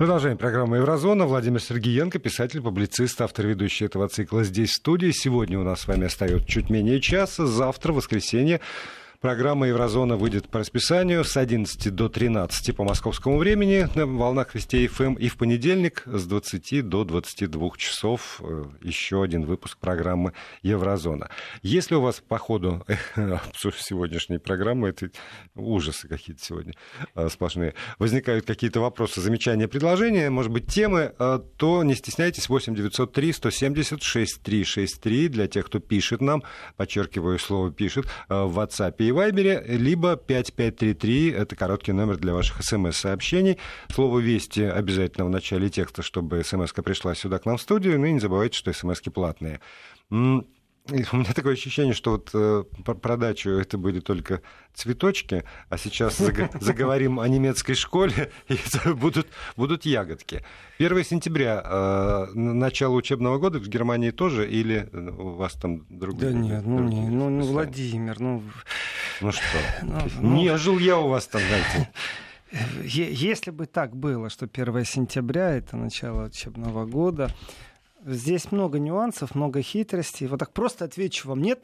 Продолжаем 0.00 0.38
программу 0.38 0.76
«Еврозона». 0.76 1.26
Владимир 1.26 1.60
Сергеенко, 1.60 2.18
писатель, 2.18 2.62
публицист, 2.62 3.20
автор 3.20 3.46
ведущий 3.46 3.84
этого 3.84 4.08
цикла 4.08 4.44
здесь 4.44 4.70
в 4.70 4.76
студии. 4.76 5.10
Сегодня 5.10 5.60
у 5.60 5.62
нас 5.62 5.82
с 5.82 5.88
вами 5.88 6.06
остается 6.06 6.48
чуть 6.48 6.70
менее 6.70 7.02
часа. 7.02 7.44
Завтра, 7.44 7.92
воскресенье, 7.92 8.62
Программа 9.20 9.68
«Еврозона» 9.68 10.16
выйдет 10.16 10.48
по 10.48 10.60
расписанию 10.60 11.24
с 11.24 11.36
11 11.36 11.94
до 11.94 12.08
13 12.08 12.74
по 12.74 12.84
московскому 12.84 13.36
времени 13.36 13.86
на 13.94 14.06
волнах 14.06 14.54
Вестей 14.54 14.86
ФМ. 14.86 15.12
И 15.16 15.28
в 15.28 15.36
понедельник 15.36 16.04
с 16.06 16.24
20 16.24 16.88
до 16.88 17.04
22 17.04 17.70
часов 17.76 18.40
э, 18.42 18.64
еще 18.80 19.22
один 19.22 19.44
выпуск 19.44 19.76
программы 19.76 20.32
«Еврозона». 20.62 21.28
Если 21.60 21.96
у 21.96 22.00
вас 22.00 22.22
по 22.26 22.38
ходу 22.38 22.82
сегодняшней 23.54 24.38
программы, 24.38 24.88
это 24.88 25.10
ужасы 25.54 26.08
какие-то 26.08 26.42
сегодня 26.42 26.72
э, 27.14 27.28
сплошные, 27.28 27.74
возникают 27.98 28.46
какие-то 28.46 28.80
вопросы, 28.80 29.20
замечания, 29.20 29.68
предложения, 29.68 30.30
может 30.30 30.50
быть, 30.50 30.66
темы, 30.66 31.12
э, 31.18 31.40
то 31.58 31.84
не 31.84 31.94
стесняйтесь, 31.94 32.48
8 32.48 32.74
903 32.74 33.32
170 33.34 34.02
6363 34.02 35.28
для 35.28 35.46
тех, 35.46 35.66
кто 35.66 35.78
пишет 35.78 36.22
нам, 36.22 36.42
подчеркиваю 36.78 37.38
слово 37.38 37.70
«пишет», 37.70 38.06
в 38.30 38.58
WhatsApp 38.58 39.09
и 39.10 39.12
Вайбере, 39.12 39.62
либо 39.66 40.16
5533, 40.16 41.30
это 41.32 41.56
короткий 41.56 41.92
номер 41.92 42.16
для 42.16 42.32
ваших 42.32 42.62
смс-сообщений. 42.62 43.58
Слово 43.88 44.20
«Вести» 44.20 44.60
обязательно 44.60 45.26
в 45.26 45.30
начале 45.30 45.68
текста, 45.68 46.02
чтобы 46.02 46.42
смс 46.44 46.72
пришла 46.72 47.14
сюда 47.14 47.38
к 47.38 47.44
нам 47.44 47.56
в 47.56 47.60
студию. 47.60 47.98
Ну 47.98 48.06
и 48.06 48.12
не 48.12 48.20
забывайте, 48.20 48.56
что 48.56 48.72
смс 48.72 49.00
платные. 49.00 49.60
У 50.88 51.16
меня 51.16 51.32
такое 51.34 51.52
ощущение, 51.52 51.94
что 51.94 52.12
вот 52.12 52.30
э, 52.34 52.64
про 52.84 53.16
дачу 53.16 53.50
это 53.50 53.78
были 53.78 54.00
только 54.00 54.42
цветочки, 54.74 55.44
а 55.68 55.78
сейчас 55.78 56.16
заговорим 56.60 57.20
о 57.20 57.28
немецкой 57.28 57.74
школе, 57.74 58.30
и 58.48 58.54
это 58.54 58.94
будут, 58.94 59.28
будут 59.56 59.84
ягодки. 59.84 60.44
1 60.78 61.04
сентября, 61.04 61.62
э, 61.64 62.26
начало 62.34 62.94
учебного 62.94 63.38
года 63.38 63.58
в 63.58 63.68
Германии 63.68 64.10
тоже, 64.10 64.50
или 64.50 64.88
у 64.92 65.30
вас 65.34 65.52
там 65.54 65.86
другие? 65.88 66.32
Да 66.32 66.38
нет, 66.38 66.66
ну, 66.66 66.80
не, 66.80 67.08
ну, 67.08 67.28
ну 67.28 67.44
Владимир, 67.44 68.18
ну... 68.18 68.42
Ну 69.20 69.32
что, 69.32 69.42
ну, 69.82 70.00
ну... 70.20 70.36
не 70.36 70.56
жил 70.56 70.78
я 70.78 70.98
у 70.98 71.08
вас 71.08 71.26
там, 71.26 71.42
знаете. 71.42 71.90
Если 72.82 73.52
бы 73.52 73.66
так 73.66 73.94
было, 73.94 74.28
что 74.28 74.48
1 74.52 74.84
сентября 74.84 75.50
это 75.50 75.76
начало 75.76 76.26
учебного 76.26 76.84
года, 76.84 77.30
Здесь 78.04 78.50
много 78.50 78.78
нюансов, 78.78 79.34
много 79.34 79.60
хитростей. 79.62 80.26
Вот 80.26 80.38
так 80.40 80.52
просто 80.52 80.84
отвечу 80.86 81.28
вам 81.28 81.42
нет, 81.42 81.62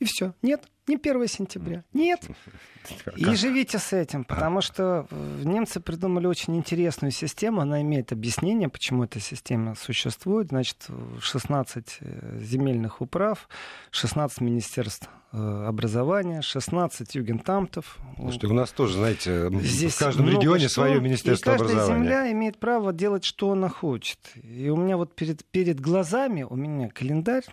и 0.00 0.04
все. 0.06 0.34
Нет, 0.42 0.64
не 0.88 0.96
1 0.96 1.28
сентября. 1.28 1.84
Нет. 1.92 2.26
И 3.16 3.34
живите 3.34 3.78
с 3.78 3.92
этим, 3.92 4.24
потому 4.24 4.62
что 4.62 5.06
э, 5.10 5.42
немцы 5.44 5.78
придумали 5.78 6.26
очень 6.26 6.56
интересную 6.56 7.12
систему. 7.12 7.60
Она 7.60 7.82
имеет 7.82 8.10
объяснение, 8.10 8.70
почему 8.70 9.04
эта 9.04 9.20
система 9.20 9.74
существует. 9.74 10.48
Значит, 10.48 10.86
16 11.20 11.98
э, 12.00 12.38
земельных 12.40 13.02
управ, 13.02 13.48
16 13.90 14.40
министерств 14.40 15.10
э, 15.32 15.64
образования, 15.68 16.40
16 16.40 17.14
югентамтов. 17.14 17.98
Слушайте, 18.16 18.46
у 18.46 18.54
нас 18.54 18.72
тоже, 18.72 18.94
знаете, 18.94 19.50
Здесь 19.60 19.94
в 19.94 19.98
каждом 19.98 20.30
регионе 20.30 20.68
что, 20.68 20.80
свое 20.80 20.98
министерство 20.98 21.50
и 21.50 21.58
каждая 21.58 21.72
образования. 21.74 22.04
земля 22.04 22.32
имеет 22.32 22.58
право 22.58 22.94
делать, 22.94 23.24
что 23.24 23.52
она 23.52 23.68
хочет. 23.68 24.18
И 24.42 24.70
у 24.70 24.76
меня 24.76 24.96
вот 24.96 25.14
перед, 25.14 25.44
перед 25.44 25.78
глазами 25.78 26.42
у 26.42 26.56
меня 26.56 26.88
календарь 26.88 27.44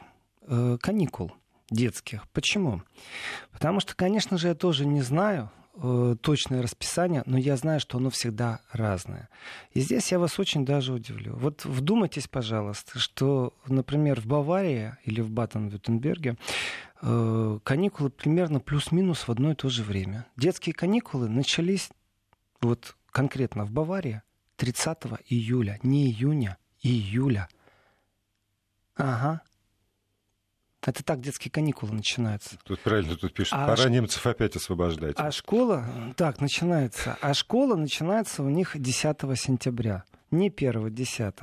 э, 0.47 0.77
каникул 0.81 1.33
детских. 1.69 2.27
Почему? 2.29 2.81
Потому 3.51 3.79
что, 3.79 3.95
конечно 3.95 4.37
же, 4.37 4.49
я 4.49 4.55
тоже 4.55 4.85
не 4.85 5.01
знаю 5.01 5.51
э, 5.75 6.15
точное 6.21 6.61
расписание, 6.61 7.23
но 7.25 7.37
я 7.37 7.57
знаю, 7.57 7.79
что 7.79 7.97
оно 7.97 8.09
всегда 8.09 8.61
разное. 8.71 9.29
И 9.71 9.81
здесь 9.81 10.11
я 10.11 10.19
вас 10.19 10.39
очень 10.39 10.65
даже 10.65 10.93
удивлю. 10.93 11.35
Вот 11.35 11.65
вдумайтесь, 11.65 12.27
пожалуйста, 12.27 12.99
что, 12.99 13.53
например, 13.67 14.21
в 14.21 14.25
Баварии 14.25 14.97
или 15.03 15.21
в 15.21 15.29
Баттен-Вюртемберге 15.31 16.37
э, 17.01 17.59
каникулы 17.63 18.09
примерно 18.09 18.59
плюс-минус 18.59 19.27
в 19.27 19.31
одно 19.31 19.51
и 19.51 19.55
то 19.55 19.69
же 19.69 19.83
время. 19.83 20.25
Детские 20.35 20.73
каникулы 20.73 21.27
начались 21.29 21.89
вот 22.61 22.95
конкретно 23.11 23.65
в 23.65 23.71
Баварии 23.71 24.21
30 24.57 24.97
июля, 25.29 25.79
не 25.83 26.09
июня, 26.09 26.57
июля. 26.81 27.47
Ага, 28.95 29.41
это 30.87 31.03
так 31.03 31.19
детские 31.19 31.51
каникулы 31.51 31.91
начинаются. 31.91 32.57
Тут 32.63 32.79
правильно, 32.79 33.17
тут 33.17 33.33
пишут, 33.33 33.53
а 33.53 33.67
пора 33.67 33.83
ш... 33.83 33.89
немцев 33.89 34.25
опять 34.25 34.55
освобождать. 34.55 35.15
А 35.17 35.31
школа, 35.31 35.85
так, 36.15 36.39
начинается. 36.39 37.17
А 37.19 37.33
школа 37.33 37.75
начинается 37.75 38.41
у 38.41 38.47
них 38.47 38.71
10 38.73 39.17
сентября, 39.37 40.05
не 40.31 40.47
1, 40.47 40.95
10. 40.95 41.33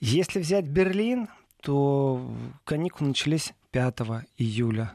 Если 0.00 0.40
взять 0.40 0.66
Берлин, 0.66 1.28
то 1.60 2.26
каникулы 2.64 3.08
начались 3.08 3.52
5 3.72 3.98
июля. 4.38 4.94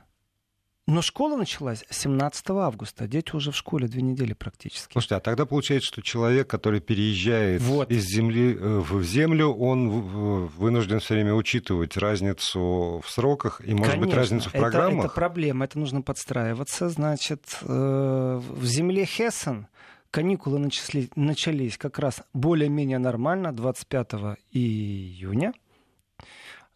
Но 0.86 1.02
школа 1.02 1.38
началась 1.38 1.86
17 1.90 2.50
августа. 2.50 3.08
Дети 3.08 3.34
уже 3.36 3.52
в 3.52 3.56
школе 3.56 3.88
две 3.88 4.02
недели 4.02 4.34
практически. 4.34 4.92
Слушайте, 4.92 5.16
а 5.16 5.20
тогда 5.22 5.46
получается, 5.46 5.88
что 5.88 6.02
человек, 6.02 6.50
который 6.50 6.82
переезжает 6.82 7.62
вот. 7.62 7.90
из 7.90 8.04
земли 8.04 8.54
э, 8.54 8.80
в 8.80 9.02
землю, 9.02 9.54
он 9.54 9.90
вынужден 9.90 11.00
все 11.00 11.14
время 11.14 11.36
учитывать 11.36 11.96
разницу 11.96 13.02
в 13.02 13.10
сроках 13.10 13.62
и, 13.64 13.74
может 13.74 13.94
Конечно, 13.94 14.06
быть, 14.08 14.16
разницу 14.16 14.50
в 14.50 14.52
программах? 14.52 15.06
Это, 15.06 15.08
это 15.08 15.16
проблема, 15.16 15.64
это 15.64 15.80
нужно 15.80 16.02
подстраиваться. 16.02 16.90
Значит, 16.90 17.44
э, 17.62 18.42
в 18.44 18.66
земле 18.66 19.06
Хессен 19.06 19.68
каникулы 20.12 20.60
начали, 20.60 21.10
начались 21.16 21.78
как 21.78 21.98
раз 21.98 22.24
более-менее 22.34 23.00
нормально 23.00 23.54
25 23.54 24.38
июня. 24.52 25.54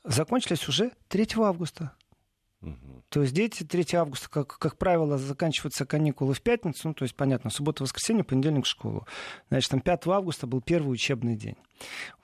Закончились 0.06 0.66
уже 0.70 0.92
3 1.10 1.28
августа. 1.40 1.92
То 3.10 3.22
есть 3.22 3.34
дети 3.34 3.64
3 3.64 3.96
августа, 3.98 4.30
как, 4.30 4.58
как 4.58 4.78
правило, 4.78 5.18
заканчиваются 5.18 5.86
каникулы 5.86 6.34
в 6.34 6.42
пятницу, 6.42 6.88
ну, 6.88 6.94
то 6.94 7.04
есть, 7.04 7.16
понятно, 7.16 7.50
суббота, 7.50 7.84
воскресенье, 7.84 8.24
понедельник 8.24 8.66
в 8.66 8.68
школу. 8.68 9.06
Значит, 9.50 9.72
там 9.72 9.80
5 9.80 10.08
августа 10.08 10.48
был 10.48 10.62
первый 10.62 10.92
учебный 10.92 11.36
день. 11.36 11.56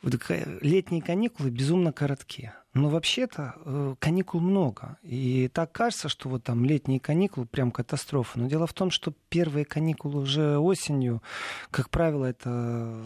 Вот 0.02 0.14
летние 0.62 1.02
каникулы 1.02 1.52
безумно 1.52 1.94
короткие. 1.94 2.56
Но 2.74 2.90
вообще-то 2.90 3.54
э, 3.58 3.96
каникул 4.00 4.42
много. 4.42 4.98
И 5.04 5.48
так 5.54 5.72
кажется, 5.72 6.10
что 6.10 6.28
вот 6.28 6.44
там 6.44 6.66
летние 6.66 7.00
каникулы 7.00 7.46
прям 7.46 7.72
катастрофа. 7.72 8.40
Но 8.40 8.48
дело 8.48 8.66
в 8.66 8.74
том, 8.74 8.90
что 8.90 9.14
первые 9.30 9.64
каникулы 9.64 10.22
уже 10.22 10.58
осенью, 10.58 11.22
как 11.70 11.92
правило, 11.92 12.26
это 12.26 13.00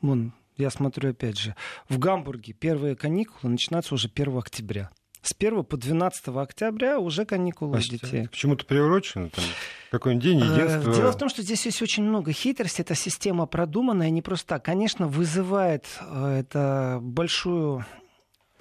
вон, 0.00 0.32
я 0.56 0.70
смотрю 0.70 1.10
опять 1.10 1.38
же, 1.38 1.54
в 1.90 1.98
Гамбурге 1.98 2.54
первые 2.54 2.96
каникулы 2.96 3.52
начинаются 3.52 3.94
уже 3.94 4.08
1 4.12 4.38
октября. 4.38 4.90
С 5.28 5.34
1 5.38 5.62
по 5.64 5.76
12 5.76 6.28
октября 6.28 6.98
уже 6.98 7.26
каникулы 7.26 7.76
у 7.76 7.80
детей. 7.80 8.28
Почему-то 8.28 8.64
приурочено 8.64 9.28
там? 9.28 9.44
Какой-нибудь 9.90 10.24
день 10.24 10.40
э, 10.40 10.44
единства? 10.44 10.94
Дело 10.94 11.12
в 11.12 11.18
том, 11.18 11.28
что 11.28 11.42
здесь 11.42 11.66
есть 11.66 11.82
очень 11.82 12.02
много 12.02 12.32
хитрости. 12.32 12.80
Эта 12.80 12.94
система 12.94 13.44
продуманная, 13.44 14.08
не 14.08 14.22
просто 14.22 14.46
так. 14.46 14.64
Конечно, 14.64 15.06
вызывает 15.06 15.84
э, 16.00 16.38
это 16.40 16.98
большую 17.02 17.84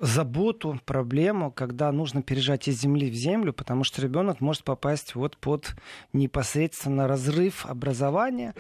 заботу, 0.02 0.78
проблему, 0.84 1.54
когда 1.54 1.90
нужно 1.94 2.22
переезжать 2.22 2.68
из 2.68 2.82
земли 2.82 3.10
в 3.10 3.14
землю, 3.14 3.54
потому 3.54 3.86
что 3.86 4.02
ребенок 4.02 4.42
может 4.42 4.66
попасть 4.66 5.16
вот 5.16 5.38
под 5.38 5.74
непосредственно 6.12 7.08
разрыв 7.08 7.66
образования. 7.66 8.56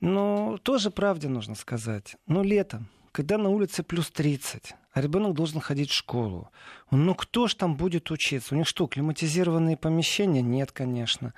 Но 0.00 0.58
тоже 0.62 0.92
правде 0.92 1.26
нужно 1.26 1.56
сказать. 1.56 2.14
Ну, 2.28 2.44
летом, 2.44 2.86
когда 3.10 3.36
на 3.36 3.48
улице 3.48 3.82
плюс 3.82 4.12
30, 4.12 4.76
а 4.92 5.00
ребенок 5.00 5.34
должен 5.34 5.60
ходить 5.60 5.90
в 5.90 5.94
школу. 5.94 6.50
Ну 6.90 7.14
кто 7.14 7.48
ж 7.48 7.54
там 7.54 7.76
будет 7.76 8.10
учиться? 8.10 8.54
У 8.54 8.58
них 8.58 8.68
что, 8.68 8.86
климатизированные 8.86 9.78
помещения? 9.78 10.42
Нет, 10.42 10.72
конечно. 10.72 11.32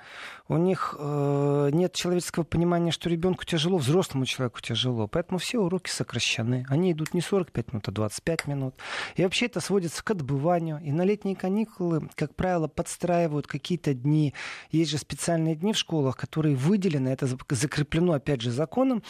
У 0.49 0.57
них 0.57 0.93
э, 0.99 1.69
нет 1.71 1.93
человеческого 1.93 2.43
понимания, 2.43 2.91
что 2.91 3.09
ребенку 3.09 3.45
тяжело, 3.45 3.77
взрослому 3.77 4.25
человеку 4.25 4.59
тяжело. 4.59 5.07
Поэтому 5.07 5.39
все 5.39 5.59
уроки 5.59 5.89
сокращены. 5.89 6.65
Они 6.67 6.91
идут 6.91 7.13
не 7.13 7.21
45 7.21 7.71
минут, 7.71 7.87
а 7.87 7.91
25 7.91 8.47
минут. 8.47 8.75
И 9.15 9.23
вообще 9.23 9.45
это 9.45 9.61
сводится 9.61 10.03
к 10.03 10.11
отбыванию. 10.11 10.81
И 10.83 10.91
на 10.91 11.03
летние 11.03 11.37
каникулы, 11.37 12.09
как 12.15 12.35
правило, 12.35 12.67
подстраивают 12.67 13.47
какие-то 13.47 13.93
дни. 13.93 14.33
Есть 14.71 14.91
же 14.91 14.97
специальные 14.97 15.55
дни 15.55 15.71
в 15.71 15.77
школах, 15.77 16.17
которые 16.17 16.57
выделены, 16.57 17.07
это 17.07 17.29
закреплено 17.49 18.11
опять 18.11 18.41
же 18.41 18.51
законом, 18.51 19.03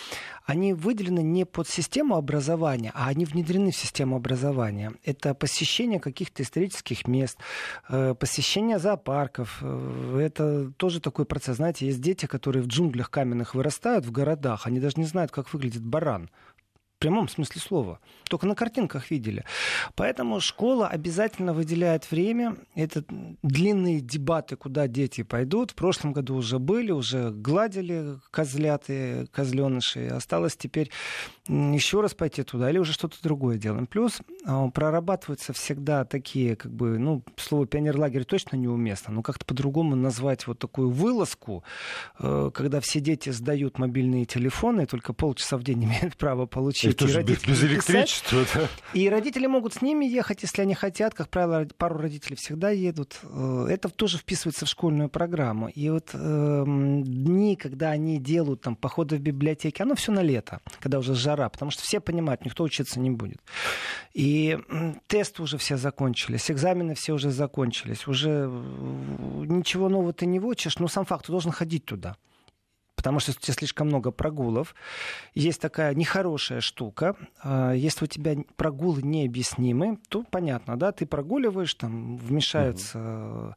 они 0.45 0.74
выделены 0.74 1.24
не 1.24 1.45
под 1.45 1.68
систему 1.68 2.18
образования, 2.18 2.91
а 2.94 3.07
они 3.07 3.25
внедрены 3.25 3.71
в 3.71 3.75
систему 3.75 4.15
образования 4.15 4.35
образования. 4.36 4.92
Это 5.04 5.34
посещение 5.34 6.00
каких-то 6.00 6.44
исторических 6.44 7.08
мест, 7.08 7.38
э, 7.90 8.14
посещение 8.14 8.80
зоопарков. 8.80 9.60
Э, 9.62 10.20
это 10.22 10.72
тоже 10.78 11.00
такой 11.00 11.26
процесс. 11.26 11.58
Знаете, 11.58 11.88
есть 11.88 12.02
дети, 12.02 12.26
которые 12.26 12.62
в 12.62 12.68
джунглях 12.68 13.10
каменных 13.10 13.56
вырастают 13.56 14.06
в 14.06 14.12
городах, 14.12 14.68
они 14.68 14.80
даже 14.80 14.96
не 14.98 15.06
знают, 15.06 15.32
как 15.32 15.54
выглядит 15.54 15.84
баран 15.84 16.30
прямом 17.06 17.30
смысле 17.30 17.62
слова. 17.62 18.00
Только 18.28 18.48
на 18.48 18.56
картинках 18.56 19.12
видели. 19.12 19.44
Поэтому 19.94 20.40
школа 20.40 20.88
обязательно 20.88 21.54
выделяет 21.54 22.10
время. 22.10 22.56
Это 22.74 23.04
длинные 23.44 24.00
дебаты, 24.02 24.56
куда 24.56 24.88
дети 24.88 25.22
пойдут. 25.22 25.72
В 25.72 25.75
прошлом 25.75 26.13
году 26.13 26.36
уже 26.36 26.57
были, 26.57 26.92
уже 26.92 27.30
гладили 27.30 28.18
козляты, 28.31 29.28
козленыши. 29.31 30.07
Осталось 30.07 30.57
теперь 30.57 30.90
еще 31.48 32.02
раз 32.02 32.16
пойти 32.16 32.42
туда 32.42 32.72
или 32.72 32.80
уже 32.80 32.92
что-то 32.92 33.18
другое 33.22 33.58
делаем. 33.58 33.86
Плюс 33.86 34.19
а, 34.46 34.68
прорабатываются 34.69 35.54
всегда 35.54 36.04
такие, 36.06 36.56
как 36.56 36.72
бы, 36.72 36.98
ну, 36.98 37.24
слово 37.38 37.68
пионерлагерь 37.68 38.25
точно 38.25 38.56
неуместно, 38.56 39.13
но 39.13 39.22
как-то 39.22 39.46
по-другому 39.46 39.96
назвать 39.96 40.48
вот 40.48 40.58
такую 40.58 40.90
вылазку, 40.90 41.63
э, 42.19 42.50
когда 42.51 42.80
все 42.80 43.00
дети 43.00 43.30
сдают 43.30 43.78
мобильные 43.78 44.25
телефоны, 44.25 44.88
только 44.88 45.13
полчаса 45.13 45.58
в 45.58 45.63
день 45.63 45.84
имеют 45.86 46.18
право 46.18 46.48
получить. 46.48 46.94
Это 46.95 47.07
же 47.07 47.24
без, 47.24 47.44
без 47.44 47.63
электричества, 47.63 48.45
да? 48.53 48.68
И 48.94 49.09
родители 49.09 49.47
могут 49.47 49.74
с 49.74 49.81
ними 49.81 50.06
ехать, 50.06 50.42
если 50.44 50.62
они 50.62 50.74
хотят. 50.74 51.13
Как 51.13 51.30
правило, 51.30 51.68
пару 51.77 51.97
родителей 51.97 52.36
всегда 52.36 52.69
едут. 52.69 53.19
Э, 53.24 53.68
это 53.69 53.89
тоже 53.89 54.18
вписывается 54.18 54.65
в 54.65 54.69
школьную 54.69 55.09
программу. 55.09 55.68
И 55.68 55.89
вот 55.89 56.09
э, 56.13 56.63
дни, 56.65 57.56
когда 57.56 57.92
они 57.92 58.19
делают 58.19 58.62
там 58.62 58.75
походы 58.75 59.18
в 59.18 59.19
библиотеке, 59.19 59.83
оно 59.83 59.95
все 59.95 60.12
на 60.12 60.21
лето, 60.21 60.62
когда 60.80 61.00
уже 61.00 61.15
жара, 61.15 61.50
потому 61.50 61.71
что 61.71 61.83
все 61.83 62.00
понимают, 62.00 62.45
никто 62.45 62.63
учиться 62.63 63.00
не 63.00 63.12
будет. 63.12 63.41
И 64.13 64.57
тесты 65.07 65.41
уже 65.41 65.57
все 65.57 65.77
закончились, 65.77 66.50
экзамены 66.50 66.95
все 66.95 67.13
уже 67.13 67.31
закончились, 67.31 68.07
уже 68.07 68.50
ничего 68.50 69.89
нового 69.89 70.13
ты 70.13 70.25
не 70.25 70.39
учишь, 70.39 70.80
но 70.80 70.88
сам 70.88 71.06
факт, 71.06 71.25
ты 71.25 71.31
должен 71.31 71.51
ходить 71.51 71.86
туда 71.86 72.15
потому 73.06 73.19
что 73.19 73.34
у 73.34 73.36
тебя 73.36 73.54
слишком 73.54 73.86
много 73.86 74.10
прогулов. 74.10 74.74
Есть 75.36 75.62
такая 75.62 75.94
нехорошая 75.94 76.60
штука. 76.60 77.16
А, 77.44 77.72
если 77.72 78.06
у 78.06 78.07
тебя 78.07 78.36
прогулы 78.56 79.04
необъяснимы, 79.04 80.00
то 80.10 80.24
понятно, 80.24 80.75
да, 80.75 80.92
ты 80.92 81.06
прогуливаешь, 81.06 81.75
там 81.75 82.18
вмешаются... 82.18 82.98
Угу 82.98 83.56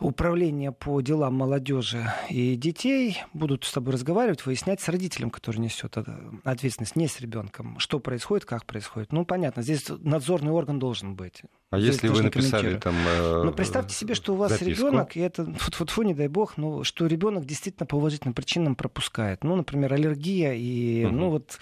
управление 0.00 0.72
по 0.72 1.00
делам 1.00 1.34
молодежи 1.34 2.12
и 2.28 2.54
детей 2.56 3.18
будут 3.32 3.64
с 3.64 3.72
тобой 3.72 3.94
разговаривать, 3.94 4.44
выяснять 4.44 4.80
с 4.80 4.88
родителем, 4.88 5.30
который 5.30 5.58
несет 5.58 5.96
ответственность, 6.44 6.96
не 6.96 7.08
с 7.08 7.20
ребенком, 7.20 7.78
что 7.78 7.98
происходит, 7.98 8.44
как 8.44 8.66
происходит. 8.66 9.12
Ну, 9.12 9.24
понятно, 9.24 9.62
здесь 9.62 9.86
надзорный 9.88 10.52
орган 10.52 10.78
должен 10.78 11.14
быть. 11.14 11.42
А 11.70 11.80
здесь 11.80 11.94
если 11.94 12.08
вы 12.08 12.22
написали 12.22 12.78
там... 12.78 12.94
Э, 12.94 13.42
ну, 13.44 13.52
представьте 13.52 13.94
себе, 13.94 14.14
что 14.14 14.34
у 14.34 14.36
вас 14.36 14.60
ребенок, 14.62 15.16
и 15.16 15.20
это, 15.20 15.44
фу-фу-фу, 15.54 16.02
не 16.02 16.14
дай 16.14 16.28
бог, 16.28 16.56
ну, 16.56 16.84
что 16.84 17.06
ребенок 17.06 17.44
действительно 17.44 17.86
по 17.86 17.96
уважительным 17.96 18.34
причинам 18.34 18.76
пропускает. 18.76 19.42
Ну, 19.42 19.56
например, 19.56 19.92
аллергия 19.92 20.52
и, 20.52 21.04
угу. 21.04 21.14
ну, 21.14 21.30
вот 21.30 21.58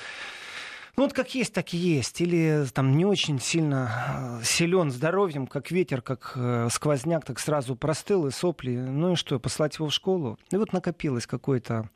ну 0.96 1.02
вот 1.04 1.12
как 1.12 1.34
есть, 1.34 1.52
так 1.52 1.74
и 1.74 1.76
есть. 1.76 2.20
Или 2.20 2.64
там 2.72 2.96
не 2.96 3.04
очень 3.04 3.40
сильно 3.40 4.40
э, 4.40 4.44
силен 4.44 4.92
здоровьем, 4.92 5.46
как 5.46 5.72
ветер, 5.72 6.02
как 6.02 6.32
э, 6.36 6.68
сквозняк, 6.70 7.24
так 7.24 7.40
сразу 7.40 7.74
простыл 7.74 8.26
и 8.28 8.30
сопли. 8.30 8.76
Ну 8.76 9.12
и 9.12 9.16
что, 9.16 9.40
послать 9.40 9.76
его 9.76 9.88
в 9.88 9.94
школу? 9.94 10.38
И 10.52 10.56
вот 10.56 10.72
накопилось 10.72 11.26
какое-то 11.26 11.90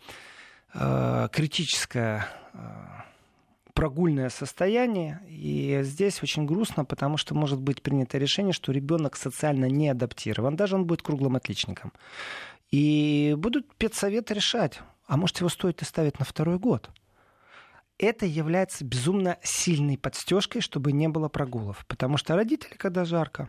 э, 0.74 1.28
критическое 1.30 2.26
э, 2.54 2.58
прогульное 3.72 4.30
состояние. 4.30 5.20
И 5.28 5.80
здесь 5.84 6.20
очень 6.20 6.44
грустно, 6.44 6.84
потому 6.84 7.18
что 7.18 7.36
может 7.36 7.60
быть 7.60 7.82
принято 7.82 8.18
решение, 8.18 8.52
что 8.52 8.72
ребенок 8.72 9.14
социально 9.14 9.66
не 9.66 9.90
адаптирован, 9.90 10.56
даже 10.56 10.74
он 10.74 10.86
будет 10.86 11.02
круглым 11.02 11.36
отличником. 11.36 11.92
И 12.72 13.36
будут 13.38 13.72
педсоветы 13.76 14.34
решать, 14.34 14.80
а 15.06 15.16
может 15.16 15.38
его 15.38 15.48
стоит 15.48 15.82
оставить 15.82 16.18
на 16.18 16.24
второй 16.24 16.58
год 16.58 16.90
это 17.98 18.26
является 18.26 18.84
безумно 18.84 19.38
сильной 19.42 19.98
подстежкой, 19.98 20.60
чтобы 20.60 20.92
не 20.92 21.08
было 21.08 21.28
прогулов. 21.28 21.84
Потому 21.86 22.16
что 22.16 22.36
родители, 22.36 22.74
когда 22.74 23.04
жарко, 23.04 23.48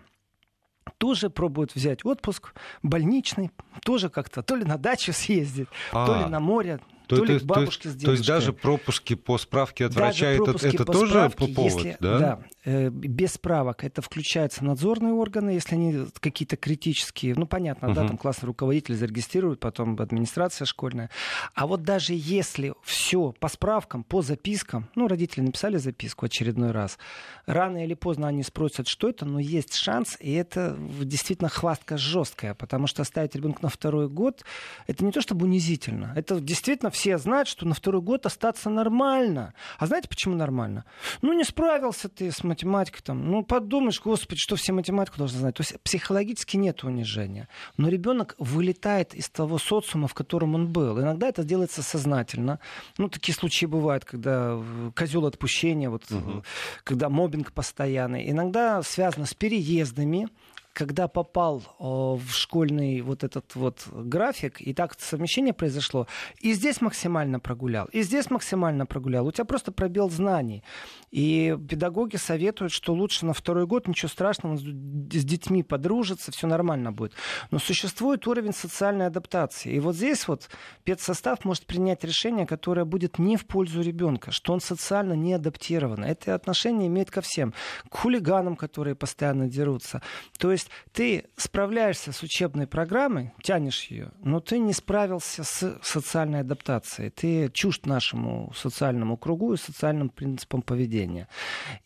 тоже 0.98 1.30
пробуют 1.30 1.76
взять 1.76 2.04
отпуск 2.04 2.54
больничный, 2.82 3.52
тоже 3.84 4.10
как-то 4.10 4.42
то 4.42 4.56
ли 4.56 4.66
на 4.66 4.78
дачу 4.78 5.14
съездить, 5.14 5.68
а, 5.92 6.06
то 6.06 6.16
ли 6.16 6.26
на 6.26 6.40
море, 6.40 6.80
то, 7.08 7.18
то 7.18 7.24
ли 7.24 7.40
к 7.40 7.44
бабушке 7.44 7.84
то, 7.84 7.90
с 7.90 7.94
дедушкой. 7.94 8.06
То 8.06 8.12
есть 8.12 8.28
даже 8.28 8.54
пропуски 8.54 9.16
по 9.16 9.38
справке 9.38 9.86
от 9.86 9.94
врача, 9.94 10.28
это, 10.28 10.52
это 10.52 10.86
по 10.86 10.94
тоже 10.94 11.12
справке, 11.12 11.48
повод, 11.48 11.74
если, 11.74 11.98
да? 12.00 12.20
Да, 12.20 12.40
без 12.90 13.34
справок. 13.34 13.84
Это 13.84 14.02
включается 14.02 14.64
надзорные 14.64 15.14
органы, 15.14 15.52
если 15.52 15.76
они 15.76 16.06
какие-то 16.20 16.58
критические. 16.58 17.36
Ну, 17.36 17.46
понятно, 17.46 17.90
угу. 17.90 17.96
да, 17.96 18.08
там 18.08 18.18
классный 18.18 18.48
руководитель 18.48 18.96
зарегистрирует, 18.96 19.60
потом 19.60 20.00
администрация 20.00 20.66
школьная. 20.66 21.10
А 21.54 21.68
вот 21.68 21.84
даже 21.84 22.14
если 22.14 22.74
все 22.84 23.34
по 23.40 23.48
справкам, 23.48 24.04
по 24.04 24.22
запискам, 24.22 24.90
ну, 24.96 25.08
родители 25.08 25.42
написали 25.42 25.78
записку 25.78 26.26
очередной 26.26 26.72
раз, 26.72 26.98
рано 27.46 27.84
или 27.84 27.94
поздно 27.94 28.28
они 28.28 28.44
спросят, 28.44 28.88
что 28.88 29.10
это, 29.10 29.26
но 29.26 29.40
есть 29.40 29.76
шанс, 29.76 30.18
и 30.20 30.34
это 30.34 30.78
действительно 31.02 31.50
хвастка 31.50 31.98
жесткая, 31.98 32.54
потому 32.54 32.88
что 32.88 33.02
оставить 33.02 33.36
ребенка 33.36 33.60
на 33.64 33.70
второй 33.70 34.10
год, 34.10 34.44
это 34.88 35.04
не 35.04 35.12
то 35.12 35.22
чтобы 35.22 35.46
унизительно, 35.46 36.14
это 36.16 36.40
действительно 36.40 36.92
все 36.92 37.18
знают, 37.18 37.48
что 37.48 37.66
на 37.66 37.74
второй 37.74 38.02
год 38.02 38.26
остаться 38.26 38.70
нормально. 38.70 39.54
А 39.78 39.88
знаете, 39.88 40.08
почему 40.08 40.36
нормально? 40.36 40.86
Ну, 41.22 41.34
не 41.34 41.44
справился 41.44 42.10
ты 42.10 42.32
с 42.32 42.44
математикой, 42.60 43.02
там, 43.04 43.30
ну, 43.30 43.44
подумаешь, 43.44 44.02
господи, 44.02 44.40
что 44.40 44.56
все 44.56 44.74
математику 44.74 45.18
должны 45.18 45.40
знать. 45.40 45.56
То 45.56 45.62
есть 45.62 45.80
психологически 45.82 46.58
нет 46.58 46.84
унижения. 46.84 47.48
Но 47.78 47.90
ребенок 47.90 48.36
вылетает 48.38 49.14
из 49.14 49.30
того 49.30 49.58
социума, 49.58 50.08
в 50.08 50.14
котором 50.14 50.56
он 50.56 50.68
был. 50.68 51.00
Иногда 51.00 51.28
это 51.28 51.44
делается 51.44 51.82
сознательно. 51.82 52.60
Ну, 52.98 53.10
такие 53.10 53.36
случаи 53.36 53.66
бывают, 53.66 54.06
когда 54.06 54.60
козел 54.96 55.26
отпущения, 55.26 55.90
вот, 55.90 56.12
угу. 56.12 56.44
когда 56.84 57.10
мобинг 57.10 57.52
постоянный. 57.54 58.30
Иногда 58.30 58.82
связано 58.84 59.26
с 59.26 59.34
переездами, 59.34 60.28
когда 60.74 61.08
попал 61.08 61.64
в 61.80 62.30
школьный 62.30 63.02
вот 63.02 63.24
этот 63.24 63.56
вот 63.56 63.88
график, 63.92 64.62
и 64.62 64.74
так 64.74 64.96
совмещение 65.00 65.54
произошло, 65.54 66.08
и 66.40 66.54
здесь 66.54 66.82
максимально 66.82 67.40
прогулял, 67.40 67.88
и 67.88 68.02
здесь 68.02 68.30
максимально 68.30 68.86
прогулял, 68.86 69.28
у 69.28 69.32
тебя 69.32 69.46
просто 69.46 69.72
пробел 69.72 70.10
знаний. 70.10 70.64
И 71.12 71.58
педагоги 71.68 72.18
советуют, 72.18 72.72
что 72.72 72.94
лучше 72.94 73.26
на 73.26 73.34
второй 73.34 73.66
год, 73.66 73.88
ничего 73.88 74.10
страшного, 74.10 74.58
с 74.58 74.62
детьми 74.62 75.64
подружиться, 75.64 76.32
все 76.32 76.48
нормально 76.48 76.92
будет. 76.92 77.14
Но 77.52 77.60
существует 77.60 78.28
уровень 78.28 78.54
социальной 78.54 79.08
адаптации. 79.08 79.74
И 79.74 79.80
вот 79.80 79.96
здесь 79.96 80.28
вот 80.28 80.50
педсостав 80.84 81.46
может 81.46 81.66
принять 81.66 82.04
решение, 82.04 82.46
которое 82.46 82.86
будет 82.86 83.20
не 83.20 83.38
в 83.38 83.46
пользу 83.46 83.82
ребенка, 83.82 84.32
что 84.32 84.54
он 84.54 84.62
социально 84.62 85.14
не 85.14 85.34
адаптирован. 85.34 86.04
Это 86.04 86.36
отношение 86.36 86.88
имеет 86.88 87.10
ко 87.12 87.22
всем. 87.22 87.54
К 87.90 87.96
хулиганам, 87.96 88.56
которые 88.56 88.96
постоянно 88.96 89.50
дерутся. 89.50 90.02
То 90.38 90.52
есть 90.52 90.59
ты 90.92 91.26
справляешься 91.36 92.12
с 92.12 92.24
учебной 92.24 92.68
программой, 92.68 93.34
тянешь 93.42 93.86
ее, 93.86 94.12
но 94.24 94.40
ты 94.40 94.60
не 94.60 94.74
справился 94.74 95.44
с 95.44 95.80
социальной 95.82 96.42
адаптацией. 96.42 97.10
Ты 97.10 97.50
чужд 97.52 97.86
нашему 97.86 98.52
социальному 98.56 99.18
кругу 99.18 99.54
и 99.54 99.58
социальным 99.58 100.10
принципам 100.10 100.62
поведения. 100.62 101.28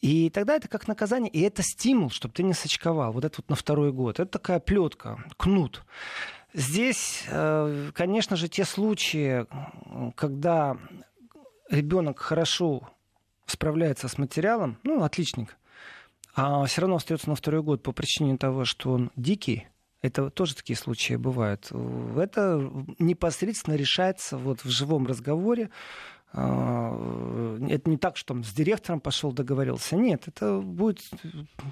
И 0.01 0.29
тогда 0.29 0.55
это 0.55 0.67
как 0.67 0.87
наказание, 0.87 1.31
и 1.31 1.41
это 1.41 1.63
стимул, 1.63 2.09
чтобы 2.09 2.33
ты 2.33 2.43
не 2.43 2.53
сочковал. 2.53 3.11
Вот 3.11 3.25
это 3.25 3.41
вот 3.41 3.49
на 3.49 3.55
второй 3.55 3.91
год. 3.91 4.19
Это 4.19 4.31
такая 4.31 4.59
плетка, 4.59 5.23
кнут. 5.37 5.83
Здесь, 6.53 7.25
э, 7.29 7.91
конечно 7.93 8.35
же, 8.35 8.47
те 8.47 8.63
случаи, 8.63 9.47
когда 10.15 10.77
ребенок 11.69 12.19
хорошо 12.19 12.89
справляется 13.45 14.07
с 14.07 14.17
материалом, 14.17 14.77
ну, 14.83 15.03
отличник, 15.03 15.57
а 16.35 16.65
все 16.65 16.81
равно 16.81 16.95
остается 16.95 17.29
на 17.29 17.35
второй 17.35 17.61
год 17.61 17.83
по 17.83 17.91
причине 17.91 18.37
того, 18.37 18.65
что 18.65 18.91
он 18.91 19.11
дикий, 19.15 19.67
это 20.01 20.29
тоже 20.29 20.55
такие 20.55 20.75
случаи 20.75 21.15
бывают. 21.15 21.71
Это 22.17 22.71
непосредственно 22.99 23.75
решается 23.75 24.37
вот 24.37 24.63
в 24.63 24.69
живом 24.69 25.07
разговоре 25.07 25.69
это 26.33 27.89
не 27.89 27.97
так, 27.97 28.17
что 28.17 28.33
там 28.33 28.43
с 28.43 28.51
директором 28.53 28.99
пошел 28.99 29.31
договорился. 29.31 29.95
Нет, 29.95 30.23
это 30.27 30.59
будет 30.59 30.99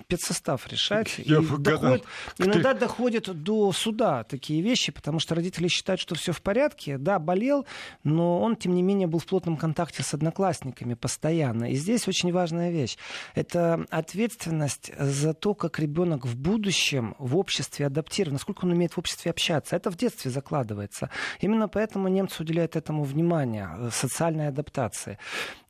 педсостав 0.07 0.67
решать. 0.67 1.17
Я 1.17 1.39
и 1.39 1.57
доходит, 1.57 2.05
иногда 2.37 2.73
доходит 2.73 3.43
до 3.43 3.71
суда 3.71 4.23
такие 4.23 4.61
вещи, 4.61 4.91
потому 4.91 5.19
что 5.19 5.33
родители 5.33 5.67
считают, 5.67 5.99
что 5.99 6.13
все 6.13 6.31
в 6.31 6.41
порядке. 6.43 6.99
Да, 6.99 7.17
болел, 7.17 7.65
но 8.03 8.39
он, 8.39 8.55
тем 8.55 8.75
не 8.75 8.83
менее, 8.83 9.07
был 9.07 9.17
в 9.17 9.25
плотном 9.25 9.57
контакте 9.57 10.03
с 10.03 10.13
одноклассниками 10.13 10.93
постоянно. 10.93 11.71
И 11.71 11.75
здесь 11.75 12.07
очень 12.07 12.31
важная 12.31 12.69
вещь. 12.69 12.97
Это 13.33 13.85
ответственность 13.89 14.91
за 14.97 15.33
то, 15.33 15.55
как 15.55 15.79
ребенок 15.79 16.25
в 16.25 16.37
будущем 16.37 17.15
в 17.17 17.35
обществе 17.35 17.87
адаптирован, 17.87 18.33
насколько 18.33 18.65
он 18.65 18.73
умеет 18.73 18.93
в 18.93 18.99
обществе 18.99 19.31
общаться. 19.31 19.75
Это 19.75 19.89
в 19.89 19.97
детстве 19.97 20.29
закладывается. 20.29 21.09
Именно 21.39 21.67
поэтому 21.67 22.07
немцы 22.09 22.43
уделяют 22.43 22.75
этому 22.75 23.03
внимание. 23.03 23.89
Социальная 23.91 24.50
адаптации. 24.51 25.17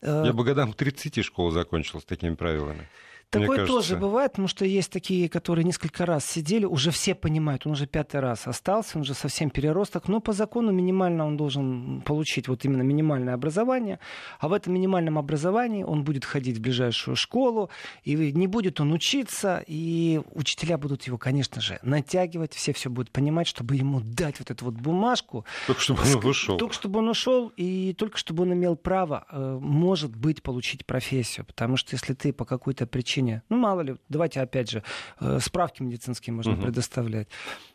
Э, 0.02 0.24
Я 0.26 0.34
бы 0.34 0.44
годам 0.44 0.74
к 0.74 0.76
30 0.76 1.24
школу 1.24 1.52
закончил 1.52 2.00
с 2.02 2.06
такими 2.06 2.36
правилами. 2.36 2.88
Такое 3.32 3.66
тоже 3.66 3.96
бывает, 3.96 4.32
потому 4.34 4.50
что 4.50 4.66
есть 4.66 4.92
такие, 4.92 5.30
которые 5.30 5.64
несколько 5.64 6.06
раз 6.06 6.26
сидели, 6.26 6.66
уже 6.66 6.92
все 6.92 7.16
понимают, 7.16 7.66
он 7.66 7.72
уже 7.72 7.88
пятый 7.88 8.20
раз 8.20 8.46
остался, 8.46 8.98
он 8.98 9.04
уже 9.04 9.14
совсем 9.14 9.50
переросток, 9.50 10.10
но 10.10 10.20
по 10.20 10.34
закону 10.34 10.74
минимально 10.74 11.26
он 11.26 11.38
должен 11.38 12.02
получить 12.02 12.50
вот 12.50 12.66
именно 12.66 12.82
минимальное 12.82 13.34
образование, 13.34 14.00
а 14.40 14.50
в 14.50 14.54
этом 14.54 14.74
минимальном 14.74 15.18
образовании 15.18 15.84
он 15.84 16.04
будет 16.04 16.26
ходить 16.26 16.58
в 16.58 16.62
ближайшую 16.62 17.16
школу, 17.16 17.70
и 18.04 18.16
не 18.34 18.48
будет 18.48 18.82
он 18.82 18.92
учиться, 18.92 19.64
и 19.66 20.20
учителя 20.34 20.78
будут 20.78 21.04
его, 21.04 21.18
конечно 21.18 21.62
же, 21.62 21.80
натягивать, 21.84 22.54
все 22.54 22.74
все 22.74 22.90
будут 22.90 23.12
понимать, 23.12 23.48
чтобы 23.48 23.78
ему 23.78 24.02
дать 24.02 24.40
вот 24.40 24.52
эту 24.52 24.66
вот 24.66 24.74
бумажку. 24.74 25.46
Только 25.68 25.82
чтобы 25.82 26.02
он 26.02 26.26
ушел. 26.26 26.58
Только 26.58 26.76
чтобы 26.76 27.00
он 27.00 27.08
ушел, 27.08 27.54
и 27.56 27.94
только 27.94 28.18
чтобы 28.18 28.44
он 28.44 28.54
имел 28.54 28.76
право, 28.76 29.26
э, 29.32 29.58
может 29.62 30.14
быть, 30.18 30.44
получить 30.44 30.86
профессию, 30.86 31.46
потому 31.46 31.78
что 31.78 31.96
если 31.96 32.14
ты 32.14 32.34
по 32.34 32.44
какой-то 32.44 32.86
причине 32.86 33.21
причине. 33.22 33.44
Ну, 33.50 33.58
мало 33.58 33.82
ли, 33.82 33.96
давайте 34.10 34.42
опять 34.42 34.70
же, 34.70 34.84
э, 35.20 35.40
справки 35.40 35.82
медицинские 35.84 36.34
можно 36.34 36.54
угу. 36.54 36.64
предоставлять. 36.64 37.28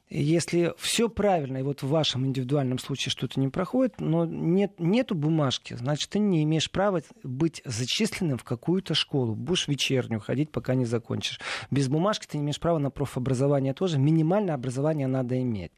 Если 0.09 0.73
все 0.79 1.09
правильно, 1.09 1.59
и 1.59 1.62
вот 1.62 1.83
в 1.83 1.88
вашем 1.88 2.26
индивидуальном 2.26 2.79
случае 2.79 3.11
что-то 3.11 3.41
не 3.41 3.49
проходит, 3.49 4.00
но 4.00 4.25
нет, 4.25 4.75
нету 4.79 5.17
бумажки, 5.17 5.75
значит, 5.75 6.11
ты 6.11 6.21
не 6.21 6.45
имеешь 6.45 6.71
права 6.71 7.03
быть 7.25 7.61
зачисленным 7.65 8.38
в 8.38 8.45
какую-то 8.45 8.95
школу. 8.95 9.35
Будешь 9.35 9.67
вечернюю 9.67 10.21
ходить, 10.21 10.53
пока 10.53 10.76
не 10.76 10.85
закончишь. 10.85 11.41
Без 11.73 11.88
бумажки 11.88 12.26
ты 12.26 12.38
не 12.38 12.45
имеешь 12.45 12.61
права 12.61 12.79
на 12.79 12.91
профобразование 12.91 13.75
тоже. 13.75 13.99
Минимальное 13.99 14.55
образование 14.55 15.09
надо 15.09 15.43
иметь. 15.43 15.73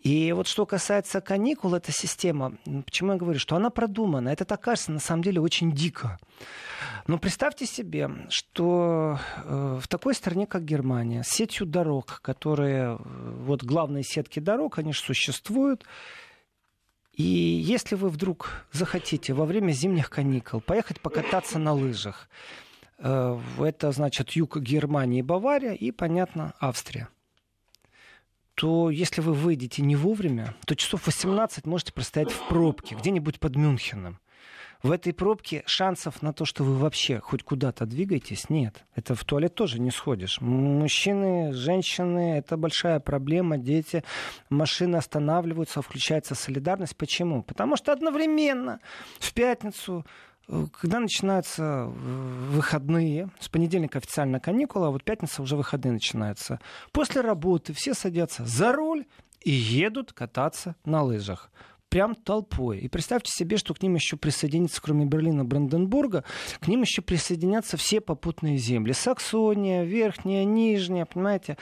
И 0.00 0.32
вот 0.32 0.46
что 0.46 0.64
касается 0.64 1.20
каникул, 1.20 1.74
эта 1.74 1.90
система, 1.90 2.56
почему 2.84 3.12
я 3.12 3.18
говорю, 3.18 3.38
что 3.40 3.56
она 3.56 3.68
продумана. 3.70 4.28
Это 4.28 4.44
так 4.44 4.60
кажется, 4.60 4.92
на 4.92 5.00
самом 5.00 5.22
деле, 5.22 5.40
очень 5.40 5.72
дико. 5.72 6.18
Но 7.08 7.18
представьте 7.18 7.66
себе, 7.66 8.10
что 8.28 9.18
э, 9.44 9.78
в 9.82 9.88
такой 9.88 10.14
стране, 10.14 10.46
как 10.46 10.64
Германия, 10.64 11.24
с 11.24 11.28
сетью 11.28 11.66
дорог, 11.66 12.20
которые, 12.22 12.94
э, 12.94 12.98
вот 13.00 13.64
главные 13.64 14.04
сетки 14.04 14.38
дорог, 14.38 14.78
они 14.78 14.92
же 14.92 15.00
существуют, 15.00 15.84
и 17.12 17.24
если 17.24 17.96
вы 17.96 18.10
вдруг 18.10 18.50
захотите 18.70 19.32
во 19.32 19.44
время 19.44 19.72
зимних 19.72 20.10
каникул 20.10 20.60
поехать 20.60 21.00
покататься 21.00 21.58
на 21.58 21.72
лыжах, 21.72 22.28
э, 22.98 23.38
это 23.58 23.90
значит 23.90 24.30
юг 24.32 24.58
Германии 24.58 25.22
Бавария, 25.22 25.72
и, 25.72 25.90
понятно, 25.90 26.54
Австрия 26.60 27.08
то 28.58 28.90
если 28.90 29.20
вы 29.20 29.34
выйдете 29.34 29.82
не 29.82 29.94
вовремя, 29.94 30.52
то 30.66 30.74
часов 30.74 31.06
18 31.06 31.64
можете 31.64 31.92
простоять 31.92 32.32
в 32.32 32.48
пробке 32.48 32.96
где-нибудь 32.96 33.38
под 33.38 33.54
Мюнхеном 33.54 34.18
в 34.82 34.92
этой 34.92 35.12
пробке 35.12 35.62
шансов 35.66 36.22
на 36.22 36.32
то, 36.32 36.44
что 36.44 36.62
вы 36.64 36.76
вообще 36.76 37.20
хоть 37.20 37.42
куда-то 37.42 37.86
двигаетесь, 37.86 38.48
нет. 38.48 38.84
Это 38.94 39.14
в 39.14 39.24
туалет 39.24 39.54
тоже 39.54 39.80
не 39.80 39.90
сходишь. 39.90 40.40
Мужчины, 40.40 41.52
женщины, 41.52 42.38
это 42.38 42.56
большая 42.56 43.00
проблема. 43.00 43.58
Дети, 43.58 44.04
машины 44.50 44.96
останавливаются, 44.96 45.82
включается 45.82 46.34
солидарность. 46.34 46.96
Почему? 46.96 47.42
Потому 47.42 47.76
что 47.76 47.92
одновременно 47.92 48.80
в 49.18 49.32
пятницу 49.32 50.04
когда 50.80 51.00
начинаются 51.00 51.62
э, 51.62 51.86
выходные, 52.50 53.30
с 53.38 53.48
понедельника 53.48 53.98
официально 53.98 54.40
каникула, 54.40 54.88
а 54.88 54.90
вот 54.90 55.04
пятница 55.04 55.42
уже 55.42 55.56
выходные 55.56 55.92
начинаются. 55.92 56.60
После 56.92 57.20
работы 57.20 57.72
все 57.72 57.94
садятся 57.94 58.44
за 58.44 58.72
руль 58.72 59.04
и 59.42 59.50
едут 59.50 60.12
кататься 60.12 60.74
на 60.84 61.02
лыжах 61.02 61.50
прям 61.88 62.14
толпой. 62.14 62.78
И 62.78 62.88
представьте 62.88 63.32
себе, 63.32 63.56
что 63.56 63.74
к 63.74 63.82
ним 63.82 63.94
еще 63.94 64.16
присоединится, 64.16 64.80
кроме 64.82 65.06
Берлина, 65.06 65.44
Бранденбурга, 65.44 66.24
к 66.60 66.68
ним 66.68 66.82
еще 66.82 67.02
присоединятся 67.02 67.76
все 67.76 68.00
попутные 68.00 68.58
земли. 68.58 68.92
Саксония, 68.92 69.84
Верхняя, 69.84 70.44
Нижняя, 70.44 71.06
понимаете? 71.06 71.56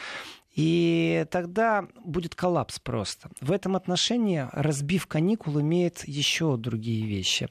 И 0.56 1.26
тогда 1.30 1.86
будет 2.02 2.34
коллапс 2.34 2.80
просто. 2.80 3.28
В 3.42 3.52
этом 3.52 3.76
отношении 3.76 4.48
разбив 4.52 5.06
каникул 5.06 5.60
имеет 5.60 6.08
еще 6.08 6.56
другие 6.56 7.06
вещи. 7.06 7.48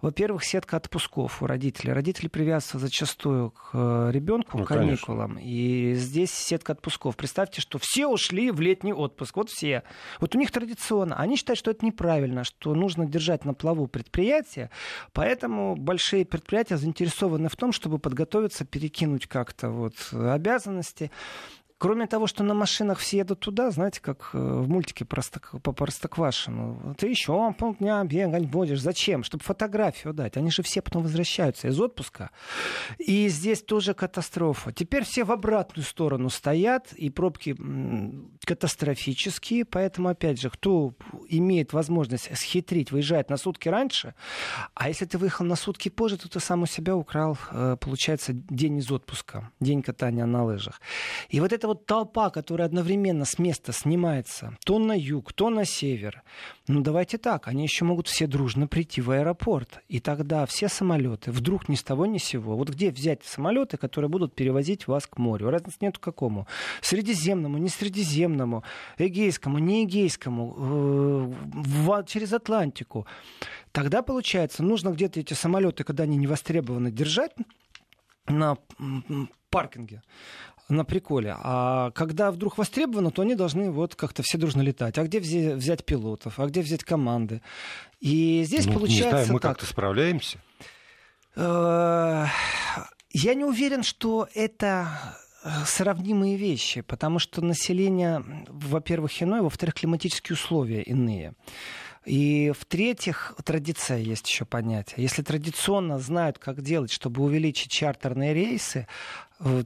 Во-первых, 0.00 0.42
сетка 0.42 0.78
отпусков 0.78 1.42
у 1.42 1.46
родителей. 1.46 1.92
Родители 1.92 2.28
привязываются 2.28 2.78
зачастую 2.78 3.50
к 3.50 3.70
э, 3.74 4.10
ребенку, 4.10 4.56
ну, 4.56 4.64
к 4.64 4.68
каникулам. 4.68 5.34
Конечно. 5.34 5.50
И 5.50 5.94
здесь 5.96 6.32
сетка 6.32 6.72
отпусков. 6.72 7.14
Представьте, 7.16 7.60
что 7.60 7.78
все 7.78 8.06
ушли 8.06 8.50
в 8.50 8.58
летний 8.60 8.94
отпуск. 8.94 9.36
Вот 9.36 9.50
все. 9.50 9.82
Вот 10.18 10.34
у 10.34 10.38
них 10.38 10.50
традиционно. 10.50 11.16
Они 11.16 11.36
считают, 11.36 11.58
что 11.58 11.70
это 11.70 11.84
неправильно, 11.84 12.42
что 12.42 12.74
нужно 12.74 13.04
держать 13.04 13.44
на 13.44 13.52
плаву 13.52 13.86
предприятия. 13.86 14.70
Поэтому 15.12 15.76
большие 15.76 16.24
предприятия 16.24 16.78
заинтересованы 16.78 17.50
в 17.50 17.56
том, 17.56 17.72
чтобы 17.72 17.98
подготовиться, 17.98 18.64
перекинуть 18.64 19.26
как-то 19.26 19.68
вот 19.68 19.94
обязанности. 20.12 21.10
Кроме 21.78 22.06
того, 22.06 22.26
что 22.26 22.42
на 22.42 22.54
машинах 22.54 22.98
все 22.98 23.18
едут 23.18 23.40
туда, 23.40 23.70
знаете, 23.70 24.00
как 24.00 24.30
э, 24.32 24.38
в 24.38 24.68
мультике 24.68 25.04
по 25.04 25.72
Простоквашину. 25.72 26.94
Ты 26.96 27.08
еще 27.08 27.54
полдня 27.58 28.02
бегать 28.04 28.46
будешь. 28.48 28.80
Зачем? 28.80 29.22
Чтобы 29.22 29.44
фотографию 29.44 30.14
дать. 30.14 30.38
Они 30.38 30.50
же 30.50 30.62
все 30.62 30.80
потом 30.80 31.02
возвращаются 31.02 31.68
из 31.68 31.78
отпуска. 31.78 32.30
И 32.98 33.28
здесь 33.28 33.62
тоже 33.62 33.92
катастрофа. 33.92 34.72
Теперь 34.72 35.04
все 35.04 35.24
в 35.24 35.32
обратную 35.32 35.84
сторону 35.84 36.30
стоят, 36.30 36.94
и 36.94 37.10
пробки 37.10 37.56
катастрофические. 38.46 39.66
Поэтому, 39.66 40.08
опять 40.08 40.40
же, 40.40 40.48
кто 40.48 40.94
имеет 41.28 41.74
возможность 41.74 42.34
схитрить, 42.38 42.90
выезжает 42.90 43.28
на 43.28 43.36
сутки 43.36 43.68
раньше, 43.68 44.14
а 44.74 44.88
если 44.88 45.04
ты 45.04 45.18
выехал 45.18 45.44
на 45.44 45.56
сутки 45.56 45.90
позже, 45.90 46.16
то 46.16 46.28
ты 46.28 46.40
сам 46.40 46.62
у 46.62 46.66
себя 46.66 46.96
украл, 46.96 47.36
э, 47.50 47.76
получается, 47.78 48.32
день 48.32 48.78
из 48.78 48.90
отпуска, 48.90 49.50
день 49.60 49.82
катания 49.82 50.24
на 50.24 50.44
лыжах. 50.44 50.80
И 51.28 51.40
вот 51.40 51.52
это 51.52 51.65
эта 51.66 51.68
вот 51.68 51.86
толпа, 51.86 52.30
которая 52.30 52.68
одновременно 52.68 53.24
с 53.24 53.38
места 53.40 53.72
снимается, 53.72 54.56
то 54.64 54.78
на 54.78 54.92
юг, 54.96 55.32
то 55.32 55.50
на 55.50 55.64
север, 55.64 56.22
ну 56.68 56.80
давайте 56.80 57.18
так, 57.18 57.48
они 57.48 57.64
еще 57.64 57.84
могут 57.84 58.06
все 58.06 58.28
дружно 58.28 58.68
прийти 58.68 59.00
в 59.00 59.10
аэропорт. 59.10 59.80
И 59.88 59.98
тогда 59.98 60.46
все 60.46 60.68
самолеты 60.68 61.32
вдруг 61.32 61.68
ни 61.68 61.74
с 61.74 61.82
того 61.82 62.06
ни 62.06 62.18
с 62.18 62.24
сего. 62.24 62.56
Вот 62.56 62.70
где 62.70 62.90
взять 62.90 63.24
самолеты, 63.24 63.78
которые 63.78 64.08
будут 64.08 64.34
перевозить 64.34 64.86
вас 64.86 65.06
к 65.06 65.18
морю? 65.18 65.50
Разницы 65.50 65.78
нет 65.80 65.98
к 65.98 66.00
какому. 66.00 66.46
Средиземному, 66.82 67.58
не 67.58 67.68
средиземному, 67.68 68.62
эгейскому, 68.98 69.58
не 69.58 69.84
эгейскому, 69.84 71.34
э, 71.88 72.04
через 72.06 72.32
Атлантику. 72.32 73.06
Тогда, 73.72 74.02
получается, 74.02 74.62
нужно 74.62 74.90
где-то 74.90 75.18
эти 75.20 75.34
самолеты, 75.34 75.82
когда 75.82 76.04
они 76.04 76.16
не 76.16 76.28
востребованы, 76.28 76.92
держать 76.92 77.32
на 78.28 78.56
паркинге 79.56 80.02
на 80.68 80.84
приколе. 80.84 81.34
А 81.38 81.90
когда 81.92 82.30
вдруг 82.30 82.58
востребовано, 82.58 83.10
то 83.10 83.22
они 83.22 83.34
должны 83.34 83.70
вот 83.70 83.94
как-то 83.94 84.22
все 84.22 84.36
дружно 84.36 84.60
летать. 84.60 84.98
А 84.98 85.04
где 85.04 85.18
взять 85.54 85.86
пилотов? 85.86 86.38
А 86.38 86.46
где 86.46 86.60
взять 86.60 86.84
команды? 86.84 87.40
И 87.98 88.42
здесь 88.44 88.66
ну, 88.66 88.74
получается 88.74 89.16
не 89.16 89.24
знаю, 89.24 89.32
мы 89.32 89.40
как-то 89.40 89.64
справляемся. 89.64 90.38
Э, 91.36 92.26
я 93.12 93.34
не 93.34 93.44
уверен, 93.44 93.82
что 93.82 94.28
это 94.34 94.88
э, 95.42 95.48
сравнимые 95.64 96.36
вещи, 96.36 96.82
потому 96.82 97.18
что 97.18 97.40
население, 97.40 98.22
во-первых, 98.48 99.22
иное, 99.22 99.40
во-вторых, 99.40 99.76
климатические 99.76 100.34
условия 100.34 100.82
иные. 100.82 101.32
И 102.06 102.52
в-третьих, 102.56 103.34
традиция 103.44 103.98
есть 103.98 104.28
еще 104.28 104.44
понятие. 104.44 105.02
Если 105.02 105.22
традиционно 105.22 105.98
знают, 105.98 106.38
как 106.38 106.62
делать, 106.62 106.92
чтобы 106.92 107.24
увеличить 107.24 107.72
чартерные 107.72 108.32
рейсы, 108.32 108.86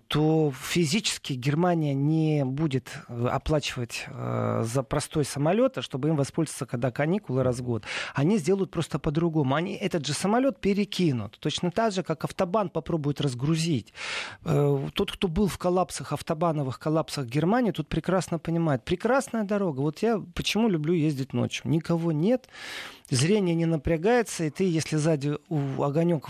то 0.08 0.52
физически 0.60 1.34
Германия 1.34 1.94
не 1.94 2.44
будет 2.44 2.88
э, 3.08 3.26
оплачивать 3.28 4.04
э, 4.08 4.62
за 4.64 4.82
простой 4.82 5.24
самолет, 5.24 5.78
а 5.78 5.82
чтобы 5.82 6.08
им 6.08 6.16
воспользоваться, 6.16 6.66
когда 6.66 6.90
каникулы 6.90 7.44
раз 7.44 7.58
в 7.58 7.62
год. 7.62 7.84
Они 8.14 8.38
сделают 8.38 8.72
просто 8.72 8.98
по-другому. 8.98 9.54
Они 9.54 9.74
этот 9.74 10.06
же 10.06 10.12
самолет 10.12 10.60
перекинут. 10.60 11.38
Точно 11.38 11.70
так 11.70 11.92
же, 11.92 12.02
как 12.02 12.24
автобан 12.24 12.68
попробуют 12.68 13.20
разгрузить. 13.20 13.92
Тот, 14.42 15.12
кто 15.12 15.28
был 15.28 15.46
в 15.46 15.58
коллапсах, 15.58 16.12
автобановых 16.12 16.80
коллапсах 16.80 17.26
Германии, 17.26 17.70
тут 17.70 17.88
прекрасно 17.88 18.38
понимает. 18.38 18.84
Прекрасная 18.84 19.44
дорога. 19.44 19.80
Вот 19.80 20.00
я 20.00 20.20
почему 20.34 20.68
люблю 20.68 20.94
ездить 20.94 21.32
ночью. 21.32 21.70
Никого 21.70 22.10
нет 22.10 22.48
зрение 23.10 23.54
не 23.54 23.66
напрягается, 23.66 24.44
и 24.44 24.50
ты, 24.50 24.64
если 24.64 24.96
сзади 24.96 25.36
огонек 25.48 26.28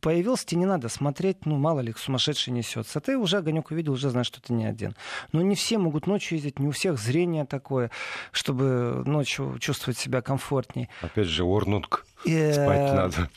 появился, 0.00 0.46
тебе 0.46 0.60
не 0.60 0.66
надо 0.66 0.88
смотреть, 0.88 1.46
ну, 1.46 1.56
мало 1.56 1.80
ли, 1.80 1.94
сумасшедший 1.96 2.52
несется. 2.52 3.00
Ты 3.00 3.18
уже 3.18 3.38
огонек 3.38 3.70
увидел, 3.70 3.92
уже 3.92 4.10
знаешь, 4.10 4.26
что 4.26 4.40
ты 4.40 4.52
не 4.52 4.64
один. 4.64 4.94
Но 5.32 5.42
не 5.42 5.54
все 5.54 5.78
могут 5.78 6.06
ночью 6.06 6.38
ездить, 6.38 6.58
не 6.58 6.68
у 6.68 6.70
всех 6.70 6.98
зрение 6.98 7.44
такое, 7.44 7.90
чтобы 8.32 9.02
ночью 9.06 9.58
чувствовать 9.58 9.98
себя 9.98 10.22
комфортнее. 10.22 10.88
Опять 11.02 11.26
же, 11.26 11.44
Орнунг. 11.44 12.06
Э, 12.26 12.52
Спать 12.52 12.94
надо. 12.94 13.30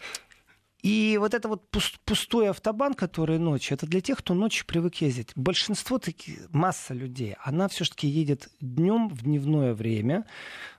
И 0.84 1.18
вот 1.18 1.34
это 1.34 1.48
вот 1.48 1.64
пустой 2.04 2.50
автобан, 2.50 2.94
который 2.94 3.40
ночью, 3.40 3.76
это 3.76 3.88
для 3.88 4.02
тех, 4.02 4.18
кто 4.18 4.34
ночью 4.34 4.66
привык 4.66 4.96
ездить. 4.96 5.30
Большинство, 5.34 5.98
таки, 5.98 6.40
масса 6.52 6.94
людей, 6.94 7.38
она 7.42 7.70
все-таки 7.70 8.06
едет 8.06 8.50
днем 8.60 9.08
в 9.08 9.24
дневное 9.24 9.74
время, 9.74 10.26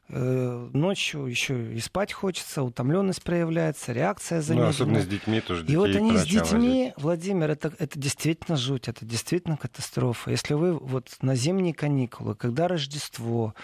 ночью 0.08 1.24
еще 1.26 1.74
и 1.74 1.80
спать 1.80 2.12
хочется, 2.12 2.62
утомленность 2.62 3.22
проявляется, 3.22 3.92
реакция 3.92 4.42
замедлена. 4.42 4.66
Ну, 4.66 4.70
особенно 4.70 5.00
с 5.00 5.06
детьми 5.06 5.40
тоже. 5.40 5.64
И 5.66 5.76
вот 5.76 5.96
они 5.96 6.16
с 6.16 6.24
детьми, 6.24 6.92
возить. 6.94 6.94
Владимир, 6.98 7.50
это, 7.50 7.72
это 7.78 7.98
действительно 7.98 8.56
жуть, 8.56 8.88
это 8.88 9.06
действительно 9.06 9.56
катастрофа. 9.56 10.30
Если 10.30 10.54
вы 10.54 10.74
вот 10.74 11.08
на 11.22 11.34
зимние 11.34 11.72
каникулы, 11.72 12.34
когда 12.34 12.68
Рождество, 12.68 13.54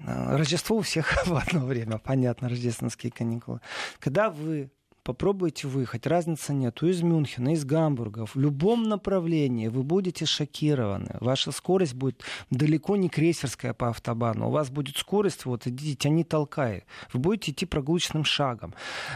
э, 0.00 0.36
Рождество 0.36 0.76
у 0.76 0.82
всех 0.82 1.14
в 1.26 1.34
одно 1.34 1.64
время, 1.64 1.98
понятно, 1.98 2.50
рождественские 2.50 3.10
каникулы. 3.10 3.60
Когда 3.98 4.28
вы 4.28 4.70
попробуйте 5.08 5.66
выехать, 5.66 6.06
разницы 6.06 6.52
нет. 6.52 6.82
Из 6.82 7.00
Мюнхена, 7.00 7.54
из 7.54 7.64
Гамбурга, 7.64 8.26
в 8.26 8.36
любом 8.36 8.82
направлении 8.82 9.68
вы 9.68 9.82
будете 9.82 10.26
шокированы. 10.26 11.16
Ваша 11.20 11.50
скорость 11.50 11.94
будет 11.94 12.22
далеко 12.50 12.94
не 12.96 13.08
крейсерская 13.08 13.72
по 13.72 13.88
автобану. 13.88 14.48
У 14.48 14.50
вас 14.50 14.68
будет 14.68 14.98
скорость, 14.98 15.46
вот 15.46 15.66
идите, 15.66 16.10
они 16.10 16.24
толкают. 16.24 16.84
Вы 17.14 17.20
будете 17.20 17.52
идти 17.52 17.64
прогулочным 17.64 18.24
шагом. 18.24 18.74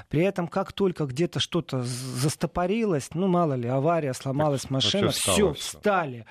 При 0.09 0.23
этом, 0.23 0.49
как 0.49 0.73
только 0.73 1.05
где-то 1.05 1.41
что-то 1.41 1.83
застопорилось, 1.83 3.11
ну, 3.13 3.27
мало 3.27 3.53
ли, 3.53 3.69
авария, 3.69 4.15
сломалась 4.15 4.71
машина, 4.71 5.11
все, 5.11 5.53
встали. 5.53 6.25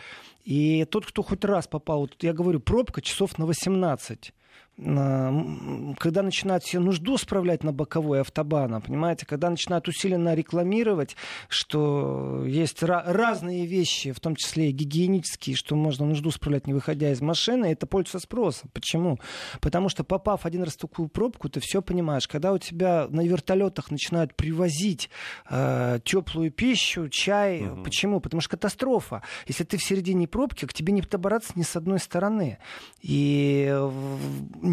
И 0.43 0.85
тот, 0.85 1.05
кто 1.05 1.21
хоть 1.21 1.45
раз 1.45 1.67
попал, 1.67 1.99
вот 1.99 2.15
я 2.23 2.33
говорю, 2.33 2.61
пробка 2.61 3.03
часов 3.03 3.37
на 3.37 3.45
18 3.45 4.33
когда 4.81 6.23
начинают 6.23 6.63
все 6.63 6.79
нужду 6.79 7.17
справлять 7.17 7.63
на 7.63 7.71
боковой 7.71 8.21
автобана, 8.21 8.81
понимаете, 8.81 9.27
когда 9.27 9.49
начинают 9.51 9.87
усиленно 9.87 10.33
рекламировать, 10.33 11.15
что 11.49 12.43
есть 12.47 12.81
разные 12.81 13.67
вещи, 13.67 14.11
в 14.11 14.19
том 14.19 14.35
числе 14.35 14.69
и 14.69 14.71
гигиенические, 14.71 15.55
что 15.55 15.75
можно 15.75 16.05
нужду 16.05 16.31
справлять, 16.31 16.65
не 16.65 16.73
выходя 16.73 17.11
из 17.11 17.21
машины, 17.21 17.67
это 17.67 17.85
пользуется 17.85 18.19
спросом. 18.19 18.71
Почему? 18.73 19.19
Потому 19.59 19.87
что 19.89 20.03
попав 20.03 20.47
один 20.47 20.63
раз 20.63 20.73
в 20.73 20.77
такую 20.77 21.09
пробку, 21.09 21.47
ты 21.47 21.59
все 21.59 21.83
понимаешь. 21.83 22.27
Когда 22.27 22.51
у 22.51 22.57
тебя 22.57 23.07
на 23.09 23.21
вертолетах 23.21 23.91
начинают 23.91 24.35
привозить 24.35 25.11
э, 25.47 25.99
теплую 26.03 26.49
пищу, 26.51 27.07
чай, 27.09 27.67
угу. 27.67 27.83
почему? 27.83 28.19
Потому 28.19 28.41
что 28.41 28.51
катастрофа. 28.51 29.21
Если 29.45 29.63
ты 29.63 29.77
в 29.77 29.83
середине 29.83 30.27
пробки, 30.27 30.65
к 30.65 30.73
тебе 30.73 30.91
не 30.91 31.01
добраться 31.01 31.51
ни 31.55 31.63
с 31.63 31.75
одной 31.75 31.99
стороны. 31.99 32.57
И 33.01 33.71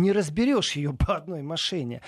не 0.01 0.13
разберешь 0.13 0.73
ее 0.73 0.93
по 1.07 1.17
одной 1.17 1.43
машине. 1.43 2.01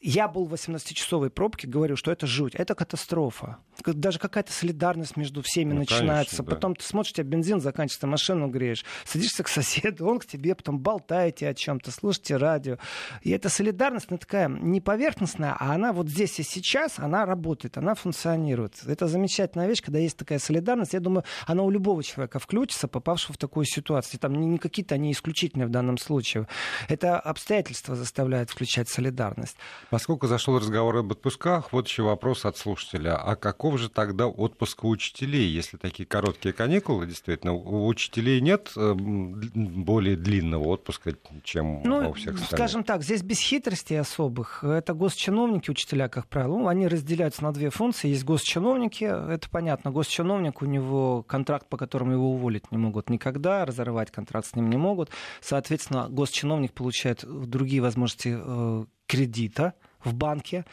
Я 0.00 0.28
был 0.28 0.44
в 0.46 0.54
18-часовой 0.54 1.30
пробке, 1.30 1.66
говорю, 1.66 1.96
что 1.96 2.12
это 2.12 2.26
жуть, 2.26 2.54
это 2.54 2.74
катастрофа 2.74 3.58
даже 3.84 4.18
какая-то 4.18 4.52
солидарность 4.52 5.16
между 5.16 5.42
всеми 5.42 5.72
ну, 5.72 5.80
начинается. 5.80 6.36
Конечно, 6.36 6.44
да. 6.44 6.54
Потом 6.54 6.76
ты 6.76 6.84
смотришь, 6.84 7.12
тебя 7.12 7.24
бензин 7.24 7.60
заканчивается, 7.60 8.06
машину 8.06 8.48
греешь. 8.48 8.84
Садишься 9.04 9.42
к 9.42 9.48
соседу, 9.48 10.06
он 10.06 10.18
к 10.18 10.26
тебе, 10.26 10.54
потом 10.54 10.78
болтаете 10.78 11.48
о 11.48 11.54
чем-то, 11.54 11.90
слушаете 11.90 12.36
радио. 12.36 12.78
И 13.22 13.30
эта 13.30 13.48
солидарность, 13.48 14.06
она 14.08 14.18
такая 14.18 14.48
не 14.48 14.80
поверхностная, 14.80 15.56
а 15.58 15.74
она 15.74 15.92
вот 15.92 16.08
здесь 16.08 16.38
и 16.40 16.42
сейчас, 16.42 16.98
она 16.98 17.24
работает, 17.24 17.76
она 17.78 17.94
функционирует. 17.94 18.74
Это 18.86 19.06
замечательная 19.06 19.68
вещь, 19.68 19.82
когда 19.82 19.98
есть 19.98 20.16
такая 20.16 20.38
солидарность. 20.38 20.92
Я 20.92 21.00
думаю, 21.00 21.24
она 21.46 21.62
у 21.62 21.70
любого 21.70 22.02
человека 22.02 22.38
включится, 22.38 22.88
попавшего 22.88 23.34
в 23.34 23.38
такую 23.38 23.66
ситуацию. 23.66 24.20
Там 24.20 24.34
не, 24.34 24.46
не 24.46 24.58
какие-то 24.58 24.94
они 24.94 25.12
исключительные 25.12 25.66
в 25.66 25.70
данном 25.70 25.98
случае. 25.98 26.46
Это 26.88 27.18
обстоятельства 27.18 27.94
заставляют 27.94 28.50
включать 28.50 28.88
солидарность. 28.88 29.56
Поскольку 29.90 30.26
зашел 30.26 30.58
разговор 30.58 30.98
об 30.98 31.12
отпусках, 31.12 31.72
вот 31.72 31.88
еще 31.88 32.02
вопрос 32.02 32.44
от 32.44 32.58
слушателя. 32.58 33.16
А 33.16 33.36
каков 33.36 33.78
же 33.78 33.88
тогда 33.88 34.26
отпуск 34.26 34.84
у 34.84 34.88
учителей, 34.88 35.48
если 35.48 35.78
такие 35.78 36.04
короткие 36.04 36.52
каникулы, 36.52 37.06
действительно, 37.06 37.54
у 37.54 37.86
учителей 37.86 38.42
нет 38.42 38.70
э, 38.76 38.92
более 38.94 40.16
длинного 40.16 40.68
отпуска, 40.68 41.14
чем 41.42 41.82
ну, 41.84 42.10
у 42.10 42.12
всех 42.12 42.34
остальных? 42.34 42.50
Скажем 42.50 42.84
так, 42.84 43.02
здесь 43.02 43.22
без 43.22 43.40
хитростей 43.40 43.98
особых. 43.98 44.62
Это 44.62 44.92
госчиновники, 44.92 45.70
учителя, 45.70 46.08
как 46.08 46.26
правило. 46.26 46.58
Ну, 46.58 46.68
они 46.68 46.86
разделяются 46.86 47.42
на 47.42 47.52
две 47.52 47.70
функции. 47.70 48.08
Есть 48.08 48.24
госчиновники, 48.24 49.04
это 49.04 49.48
понятно. 49.48 49.90
Госчиновник, 49.90 50.60
у 50.60 50.66
него 50.66 51.22
контракт, 51.22 51.66
по 51.66 51.78
которому 51.78 52.12
его 52.12 52.30
уволить 52.32 52.70
не 52.70 52.76
могут 52.76 53.08
никогда, 53.08 53.64
разорвать 53.64 54.10
контракт 54.10 54.48
с 54.48 54.54
ним 54.54 54.68
не 54.68 54.76
могут. 54.76 55.08
Соответственно, 55.40 56.08
госчиновник 56.10 56.74
получает 56.74 57.24
другие 57.26 57.80
возможности 57.80 58.36
э, 58.38 58.84
кредита, 59.08 59.74
в 60.04 60.14
банке. 60.14 60.64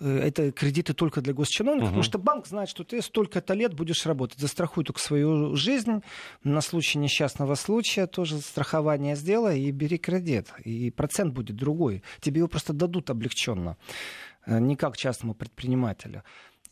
Э, 0.00 0.18
это 0.18 0.52
кредиты 0.52 0.94
только 0.94 1.20
для 1.20 1.32
госчиновников, 1.32 1.88
угу. 1.88 1.88
потому 1.88 2.02
что 2.02 2.18
банк 2.18 2.46
знает, 2.46 2.68
что 2.68 2.84
ты 2.84 3.00
столько-то 3.00 3.54
лет 3.54 3.74
будешь 3.74 4.04
работать. 4.06 4.38
Застрахуй 4.38 4.84
только 4.84 5.00
свою 5.00 5.56
жизнь 5.56 6.02
на 6.42 6.60
случай 6.60 6.98
несчастного 6.98 7.54
случая, 7.54 8.06
тоже 8.06 8.38
страхование 8.38 9.16
сделай 9.16 9.60
и 9.60 9.70
бери 9.70 9.98
кредит. 9.98 10.52
И 10.64 10.90
процент 10.90 11.32
будет 11.32 11.56
другой. 11.56 12.02
Тебе 12.20 12.38
его 12.38 12.48
просто 12.48 12.72
дадут 12.72 13.10
облегченно, 13.10 13.76
э, 14.46 14.58
не 14.58 14.76
как 14.76 14.96
частному 14.96 15.34
предпринимателю. 15.34 16.22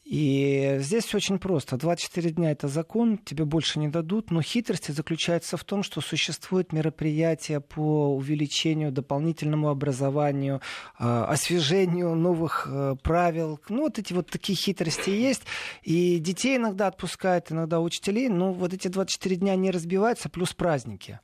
И 0.04 0.78
здесь 0.80 1.04
все 1.04 1.18
очень 1.18 1.38
просто. 1.38 1.76
24 1.76 2.30
дня 2.30 2.50
это 2.50 2.66
закон, 2.66 3.18
тебе 3.18 3.44
больше 3.44 3.78
не 3.78 3.88
дадут, 3.88 4.32
но 4.32 4.42
хитрость 4.42 4.92
заключается 4.92 5.56
в 5.56 5.62
том, 5.62 5.84
что 5.84 6.00
существуют 6.00 6.72
мероприятия 6.72 7.60
по 7.60 8.14
увеличению, 8.16 8.90
дополнительному 8.90 9.68
образованию, 9.68 10.60
а, 10.98 11.26
освежению 11.26 12.16
новых 12.16 12.66
э, 12.68 12.96
правил. 13.02 13.60
Ну, 13.68 13.82
вот 13.82 13.98
эти 14.00 14.12
вот 14.12 14.28
такие 14.28 14.56
хитрости 14.56 15.10
есть. 15.10 15.42
И 15.82 16.18
детей 16.18 16.56
иногда 16.56 16.88
отпускают, 16.88 17.52
иногда 17.52 17.80
учителей. 17.80 18.28
Но 18.28 18.52
вот 18.52 18.74
эти 18.74 18.88
24 18.88 19.36
дня 19.36 19.54
не 19.54 19.70
разбиваются, 19.70 20.28
плюс 20.28 20.52
праздники. 20.52 21.20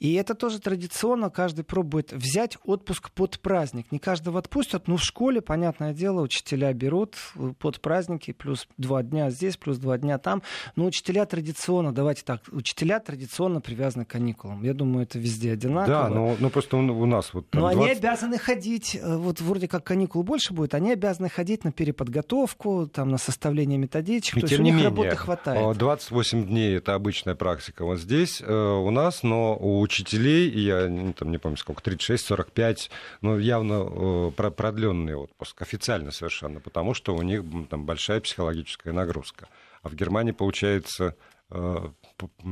И 0.00 0.14
это 0.14 0.34
тоже 0.34 0.60
традиционно, 0.60 1.28
каждый 1.28 1.62
пробует 1.62 2.12
взять 2.12 2.56
отпуск 2.64 3.10
под 3.10 3.38
праздник. 3.38 3.92
Не 3.92 3.98
каждого 3.98 4.38
отпустят, 4.38 4.88
но 4.88 4.96
в 4.96 5.02
школе, 5.02 5.42
понятное 5.42 5.92
дело, 5.92 6.22
учителя 6.22 6.72
берут 6.72 7.16
э, 7.36 7.52
под 7.58 7.80
праздники, 7.82 8.32
плюс 8.32 8.66
два 8.78 9.02
дня 9.02 9.28
здесь, 9.28 9.58
плюс 9.58 9.76
два 9.76 9.98
дня 9.98 10.16
там. 10.16 10.42
Но 10.74 10.86
учителя 10.86 11.26
традиционно, 11.26 11.92
давайте 11.92 12.22
так, 12.24 12.40
учителя 12.50 12.98
традиционно 12.98 13.60
привязаны 13.60 14.06
к 14.06 14.08
каникулам. 14.08 14.62
Я 14.62 14.72
думаю, 14.72 15.02
это 15.02 15.18
везде 15.18 15.52
одинаково. 15.52 15.94
Да, 15.94 16.08
но, 16.08 16.34
но 16.40 16.48
просто 16.48 16.78
у 16.78 17.06
нас 17.06 17.34
вот... 17.34 17.48
Но 17.52 17.60
20... 17.60 17.78
они 17.78 17.90
обязаны 17.90 18.38
ходить, 18.38 18.94
э, 18.94 19.16
вот 19.16 19.42
вроде 19.42 19.68
как 19.68 19.84
каникул 19.84 20.22
больше 20.22 20.54
будет, 20.54 20.72
они 20.72 20.92
обязаны 20.92 21.28
ходить 21.28 21.62
на 21.62 21.72
переподготовку, 21.72 22.86
там, 22.86 23.10
на 23.10 23.18
составление 23.18 23.76
методичек. 23.76 24.38
И 24.38 24.40
то 24.40 24.46
тем 24.46 24.60
есть 24.60 24.64
не 24.64 24.70
у 24.70 24.74
них 24.74 24.74
менее, 24.76 24.88
работы 24.88 25.16
хватает. 25.16 25.76
28 25.76 26.46
дней 26.46 26.78
это 26.78 26.94
обычная 26.94 27.34
практика 27.34 27.84
вот 27.84 27.98
здесь 27.98 28.40
э, 28.40 28.50
у 28.50 28.90
нас, 28.90 29.22
но 29.22 29.58
у 29.60 29.89
учителей, 29.90 30.48
и 30.48 30.60
я 30.60 30.88
ну, 30.88 31.12
там, 31.12 31.30
не 31.30 31.38
помню 31.38 31.56
сколько, 31.56 31.82
36-45, 31.82 32.90
ну, 33.22 33.38
явно 33.38 34.30
э, 34.36 34.50
продленный 34.50 35.16
отпуск, 35.16 35.60
официально 35.60 36.12
совершенно, 36.12 36.60
потому 36.60 36.94
что 36.94 37.14
у 37.14 37.22
них 37.22 37.42
там 37.68 37.84
большая 37.84 38.20
психологическая 38.20 38.92
нагрузка. 38.92 39.48
А 39.82 39.88
в 39.88 39.94
Германии, 39.94 40.32
получается, 40.32 41.16
э, 41.50 41.76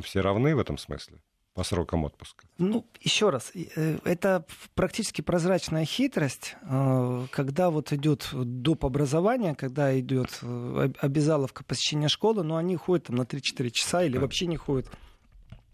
все 0.02 0.20
равны 0.20 0.54
в 0.54 0.58
этом 0.58 0.78
смысле? 0.78 1.18
по 1.54 1.64
срокам 1.64 2.04
отпуска? 2.04 2.46
Ну, 2.58 2.86
еще 3.00 3.30
раз, 3.30 3.50
э, 3.52 3.98
это 4.04 4.44
практически 4.76 5.22
прозрачная 5.22 5.84
хитрость, 5.84 6.54
когда 7.32 7.70
вот 7.70 7.92
идет 7.92 8.28
доп. 8.32 8.84
образование, 8.84 9.56
когда 9.56 9.98
идет 9.98 10.38
обязаловка 11.00 11.64
посещения 11.64 12.06
школы, 12.06 12.44
но 12.44 12.58
они 12.58 12.76
ходят 12.76 13.06
там 13.06 13.16
на 13.16 13.22
3-4 13.22 13.70
часа 13.72 14.04
или 14.04 14.12
да. 14.12 14.20
вообще 14.20 14.46
не 14.46 14.56
ходят 14.56 14.88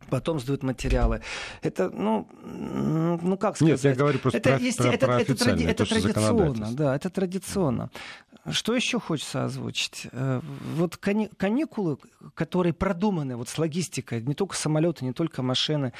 потом 0.08 0.40
сдают 0.40 0.62
материалы. 0.62 1.20
Это, 1.62 1.90
ну, 1.90 2.28
ну 2.42 3.36
как 3.36 3.56
сказать? 3.56 3.82
Нет, 3.82 3.84
я 3.84 3.94
говорю 3.94 4.18
просто 4.18 4.38
это, 4.38 4.50
про, 4.50 4.58
есть, 4.58 4.78
про, 4.78 4.88
это, 4.88 5.06
про 5.06 5.20
это, 5.20 5.34
тради, 5.34 5.64
это 5.64 5.86
традиционно, 5.86 6.72
да, 6.72 6.96
это 6.96 7.10
традиционно. 7.10 7.90
Что 8.50 8.74
еще 8.74 9.00
хочется 9.00 9.44
озвучить? 9.44 10.06
Э, 10.12 10.40
вот 10.76 10.96
кани, 10.98 11.30
каникулы, 11.36 11.96
которые 12.34 12.74
продуманы 12.74 13.36
вот 13.36 13.48
с 13.48 13.56
логистикой, 13.56 14.22
не 14.22 14.34
только 14.34 14.54
самолеты, 14.54 15.04
не 15.04 15.12
только 15.12 15.42
машины. 15.42 15.92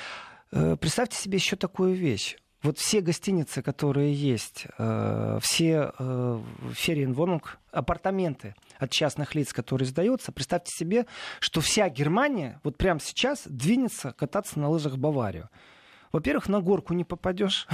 Э, 0.52 0.76
представьте 0.78 1.16
себе 1.16 1.38
еще 1.38 1.56
такую 1.56 1.94
вещь. 1.94 2.36
Вот 2.64 2.78
все 2.78 3.02
гостиницы, 3.02 3.60
которые 3.60 4.14
есть, 4.14 4.66
э, 4.78 5.38
все 5.42 5.92
э, 5.98 6.40
фериенвонунг, 6.72 7.58
апартаменты 7.70 8.54
от 8.78 8.90
частных 8.90 9.34
лиц, 9.34 9.52
которые 9.52 9.86
сдаются, 9.86 10.32
представьте 10.32 10.72
себе, 10.74 11.04
что 11.40 11.60
вся 11.60 11.90
Германия 11.90 12.60
вот 12.64 12.78
прямо 12.78 13.00
сейчас 13.00 13.42
двинется 13.44 14.12
кататься 14.12 14.58
на 14.58 14.70
лыжах 14.70 14.94
в 14.94 14.98
Баварию. 14.98 15.50
Во-первых, 16.10 16.48
на 16.48 16.62
горку 16.62 16.94
не 16.94 17.04
попадешь, 17.04 17.68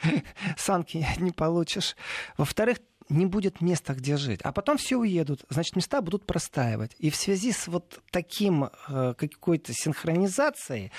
санки 0.56 1.04
не 1.18 1.32
получишь. 1.32 1.96
Во-вторых, 2.38 2.78
не 3.08 3.26
будет 3.26 3.60
места, 3.60 3.94
где 3.94 4.16
жить. 4.16 4.40
А 4.42 4.52
потом 4.52 4.76
все 4.76 4.96
уедут, 4.96 5.44
значит, 5.48 5.74
места 5.74 6.00
будут 6.00 6.24
простаивать. 6.24 6.94
И 6.98 7.10
в 7.10 7.16
связи 7.16 7.50
с 7.50 7.66
вот 7.66 8.00
таким 8.12 8.70
э, 8.88 9.14
какой-то 9.16 9.72
синхронизацией 9.72 10.92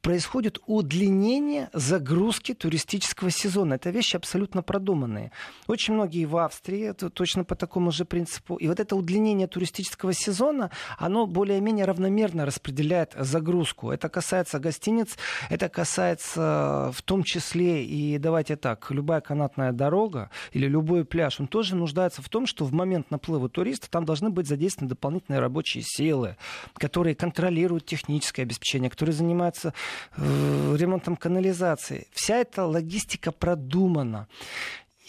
происходит 0.00 0.60
удлинение 0.66 1.68
загрузки 1.72 2.54
туристического 2.54 3.30
сезона. 3.30 3.74
Это 3.74 3.90
вещи 3.90 4.16
абсолютно 4.16 4.62
продуманные. 4.62 5.30
Очень 5.66 5.94
многие 5.94 6.24
в 6.24 6.36
Австрии, 6.36 6.80
это 6.88 7.10
точно 7.10 7.44
по 7.44 7.54
такому 7.54 7.92
же 7.92 8.04
принципу. 8.04 8.56
И 8.56 8.68
вот 8.68 8.80
это 8.80 8.96
удлинение 8.96 9.46
туристического 9.46 10.12
сезона, 10.12 10.70
оно 10.98 11.26
более-менее 11.26 11.84
равномерно 11.84 12.46
распределяет 12.46 13.14
загрузку. 13.18 13.90
Это 13.90 14.08
касается 14.08 14.58
гостиниц, 14.58 15.16
это 15.50 15.68
касается 15.68 16.90
в 16.94 17.02
том 17.02 17.22
числе 17.22 17.84
и, 17.84 18.18
давайте 18.18 18.56
так, 18.56 18.90
любая 18.90 19.20
канатная 19.20 19.72
дорога 19.72 20.30
или 20.52 20.66
любой 20.66 21.04
пляж, 21.04 21.40
он 21.40 21.46
тоже 21.46 21.76
нуждается 21.76 22.22
в 22.22 22.28
том, 22.28 22.46
что 22.46 22.64
в 22.64 22.72
момент 22.72 23.10
наплыва 23.10 23.48
туристов 23.48 23.90
там 23.90 24.04
должны 24.04 24.30
быть 24.30 24.46
задействованы 24.46 24.88
дополнительные 24.88 25.40
рабочие 25.40 25.82
силы, 25.86 26.36
которые 26.74 27.14
контролируют 27.14 27.84
техническое 27.84 28.42
обеспечение, 28.42 28.90
которые 28.90 29.14
занимаются 29.14 29.59
э, 29.64 30.76
ремонтом 30.76 31.16
канализации. 31.16 32.06
Вся 32.12 32.36
эта 32.36 32.64
логистика 32.64 33.32
продумана 33.32 34.28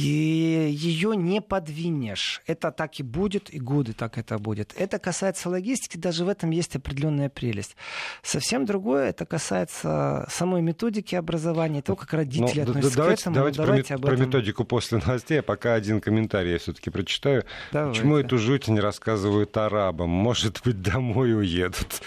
и 0.01 0.71
ее 0.71 1.15
не 1.15 1.41
подвинешь. 1.41 2.41
Это 2.45 2.71
так 2.71 2.99
и 2.99 3.03
будет, 3.03 3.53
и 3.53 3.59
годы 3.59 3.93
так 3.93 4.17
это 4.17 4.37
будет. 4.37 4.73
Это 4.77 4.99
касается 4.99 5.49
логистики, 5.49 5.97
даже 5.97 6.25
в 6.25 6.29
этом 6.29 6.51
есть 6.51 6.75
определенная 6.75 7.29
прелесть. 7.29 7.75
Совсем 8.23 8.65
другое, 8.65 9.09
это 9.09 9.25
касается 9.25 10.25
самой 10.29 10.61
методики 10.61 11.15
образования, 11.15 11.81
того, 11.81 11.95
как 11.95 12.13
родители 12.13 12.61
ну, 12.61 12.71
относятся 12.71 12.97
давайте, 12.97 13.17
к 13.17 13.21
этому. 13.21 13.35
Давайте, 13.35 13.61
давайте 13.61 13.97
про, 13.97 14.07
про 14.07 14.17
методику 14.17 14.63
после 14.63 14.97
новостей, 14.99 15.39
а 15.39 15.43
пока 15.43 15.73
один 15.73 16.01
комментарий 16.01 16.53
я 16.53 16.59
все-таки 16.59 16.89
прочитаю. 16.89 17.45
Давайте. 17.71 17.99
Почему 17.99 18.17
эту 18.17 18.37
жуть 18.37 18.67
не 18.67 18.79
рассказывают 18.79 19.55
арабам? 19.57 20.09
Может 20.09 20.61
быть, 20.63 20.81
домой 20.81 21.33
уедут? 21.35 22.01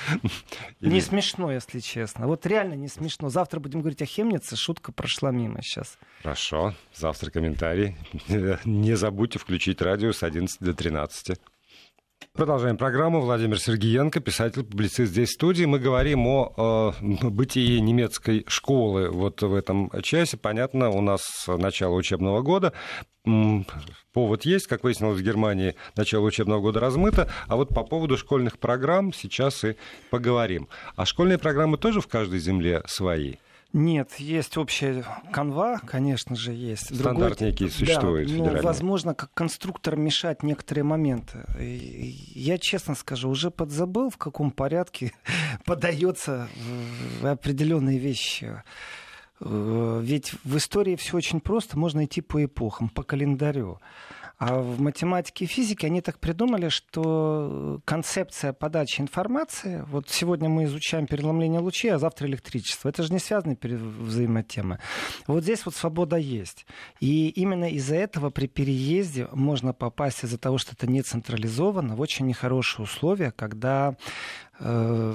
Не 0.81 1.01
смешно, 1.01 1.53
если 1.53 1.81
честно. 1.81 2.27
Вот 2.27 2.47
реально 2.47 2.75
не 2.75 2.89
смешно. 2.89 3.29
Завтра 3.29 3.61
будем 3.61 3.81
говорить 3.81 4.03
о 4.03 4.07
Хемнице, 4.07 4.57
шутка 4.57 4.93
прошла 4.93 5.31
мимо 5.31 5.63
сейчас. 5.63 5.99
Хорошо, 6.23 6.75
завтра 6.95 7.31
комментарий. 7.31 7.84
Не 8.65 8.97
забудьте 8.97 9.39
включить 9.39 9.83
радио 9.83 10.13
с 10.13 10.23
11 10.23 10.61
до 10.61 10.75
13. 10.75 11.39
Продолжаем 12.33 12.77
программу. 12.77 13.21
Владимир 13.21 13.61
Сергеенко, 13.61 14.19
писатель, 14.21 14.65
публицист 14.65 15.13
здесь 15.13 15.29
в 15.29 15.35
студии. 15.35 15.67
Мы 15.67 15.79
говорим 15.79 16.27
о 16.27 16.95
э, 17.01 17.29
бытии 17.29 17.79
немецкой 17.79 18.45
школы 18.49 19.09
вот 19.11 19.43
в 19.43 19.55
этом 19.55 19.91
часе. 20.03 20.37
Понятно, 20.37 20.91
у 20.91 21.01
нас 21.01 21.23
начало 21.47 21.95
учебного 21.95 22.43
года. 22.43 22.73
Повод 24.13 24.45
есть, 24.45 24.67
как 24.67 24.83
выяснилось, 24.83 25.21
в 25.21 25.23
Германии 25.23 25.77
начало 25.97 26.25
учебного 26.25 26.61
года 26.61 26.81
размыто. 26.81 27.31
А 27.47 27.57
вот 27.57 27.69
по 27.69 27.85
поводу 27.85 28.17
школьных 28.17 28.59
программ 28.59 29.13
сейчас 29.13 29.65
и 29.65 29.77
поговорим. 30.11 30.69
А 30.97 31.07
школьные 31.07 31.39
программы 31.39 31.79
тоже 31.79 32.01
в 32.01 32.09
каждой 32.09 32.41
земле 32.41 32.83
свои? 32.87 33.35
Нет, 33.75 34.15
есть 34.21 34.57
общая 34.57 35.05
канва, 35.33 35.81
конечно 35.85 36.37
же, 36.37 36.53
есть. 36.53 36.95
Стандарт 36.97 37.39
Другой, 37.39 37.51
некий 37.51 37.69
существует. 37.69 38.29
Да, 38.39 38.53
но, 38.53 38.63
возможно, 38.63 39.15
как 39.17 39.35
конструктор 39.35 39.97
мешать 39.97 40.45
некоторые 40.45 40.85
моменты. 40.85 41.45
Я 41.59 42.59
честно 42.59 42.95
скажу, 42.95 43.29
уже 43.29 43.51
подзабыл, 43.51 44.11
в 44.11 44.17
каком 44.17 44.53
порядке 44.53 45.13
подается 45.65 46.49
определенные 47.21 47.99
вещи. 47.99 48.63
Э, 49.41 50.01
ведь 50.01 50.35
в 50.45 50.57
истории 50.57 50.95
все 50.95 51.17
очень 51.17 51.41
просто, 51.41 51.77
можно 51.77 52.05
идти 52.05 52.21
по 52.21 52.45
эпохам, 52.45 52.89
по 52.89 53.03
календарю. 53.03 53.81
А 54.39 54.61
в 54.61 54.81
математике 54.81 55.45
и 55.45 55.49
физике 55.49 55.87
они 55.87 56.01
так 56.01 56.19
придумали, 56.19 56.69
что 56.69 57.81
концепция 57.85 58.53
подачи 58.53 59.01
информации, 59.01 59.85
вот 59.89 60.09
сегодня 60.11 60.49
мы 60.49 60.65
изучаем 60.65 61.07
переломление 61.07 61.61
лучей, 61.61 61.91
а 61.91 61.99
завтра 61.99 62.27
электричество. 62.27 62.89
Это 62.89 63.05
же 63.05 63.13
не 63.13 63.21
связанные 63.21 63.57
взаимотемы. 63.57 64.81
Вот 65.27 65.45
здесь 65.45 65.65
вот 65.65 65.75
свобода 65.77 66.17
есть. 66.17 66.67
И 67.01 67.29
именно 67.29 67.71
из-за 67.71 67.95
этого 67.95 68.31
при 68.31 68.47
переезде 68.47 69.29
можно 69.33 69.73
попасть 69.73 70.25
из-за 70.25 70.39
того, 70.39 70.59
что 70.59 70.73
это 70.73 70.87
не 70.87 71.03
централизовано, 71.03 71.95
в 71.95 72.01
очень 72.01 72.27
нехорошие 72.27 72.85
условия, 72.85 73.31
когда 73.31 73.97
э, 74.59 75.15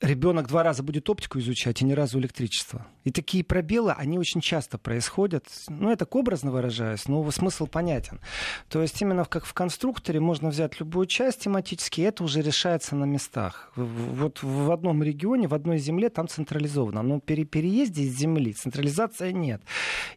ребенок 0.00 0.48
два 0.48 0.62
раза 0.62 0.82
будет 0.82 1.08
оптику 1.08 1.38
изучать 1.38 1.80
и 1.80 1.84
ни 1.84 1.92
разу 1.92 2.18
электричество. 2.18 2.86
И 3.06 3.10
такие 3.10 3.44
пробелы, 3.44 3.92
они 3.92 4.18
очень 4.18 4.40
часто 4.40 4.78
происходят. 4.78 5.44
Ну, 5.68 5.90
это 5.90 6.06
образно 6.10 6.50
выражаясь, 6.50 7.08
но 7.08 7.30
смысл 7.30 7.66
понятен. 7.66 8.20
То 8.68 8.82
есть 8.82 9.00
именно 9.02 9.24
как 9.24 9.44
в 9.44 9.54
конструкторе 9.54 10.20
можно 10.20 10.48
взять 10.48 10.80
любую 10.80 11.06
часть 11.06 11.40
тематически, 11.40 12.00
и 12.00 12.04
это 12.04 12.24
уже 12.24 12.42
решается 12.42 12.96
на 12.96 13.04
местах. 13.04 13.70
Вот 13.76 14.42
в 14.42 14.72
одном 14.72 15.02
регионе, 15.02 15.46
в 15.46 15.54
одной 15.54 15.78
земле 15.78 16.08
там 16.08 16.26
централизовано. 16.26 17.02
Но 17.02 17.20
при 17.20 17.44
переезде 17.44 18.02
из 18.02 18.18
земли 18.18 18.52
централизация 18.52 19.32
нет. 19.32 19.62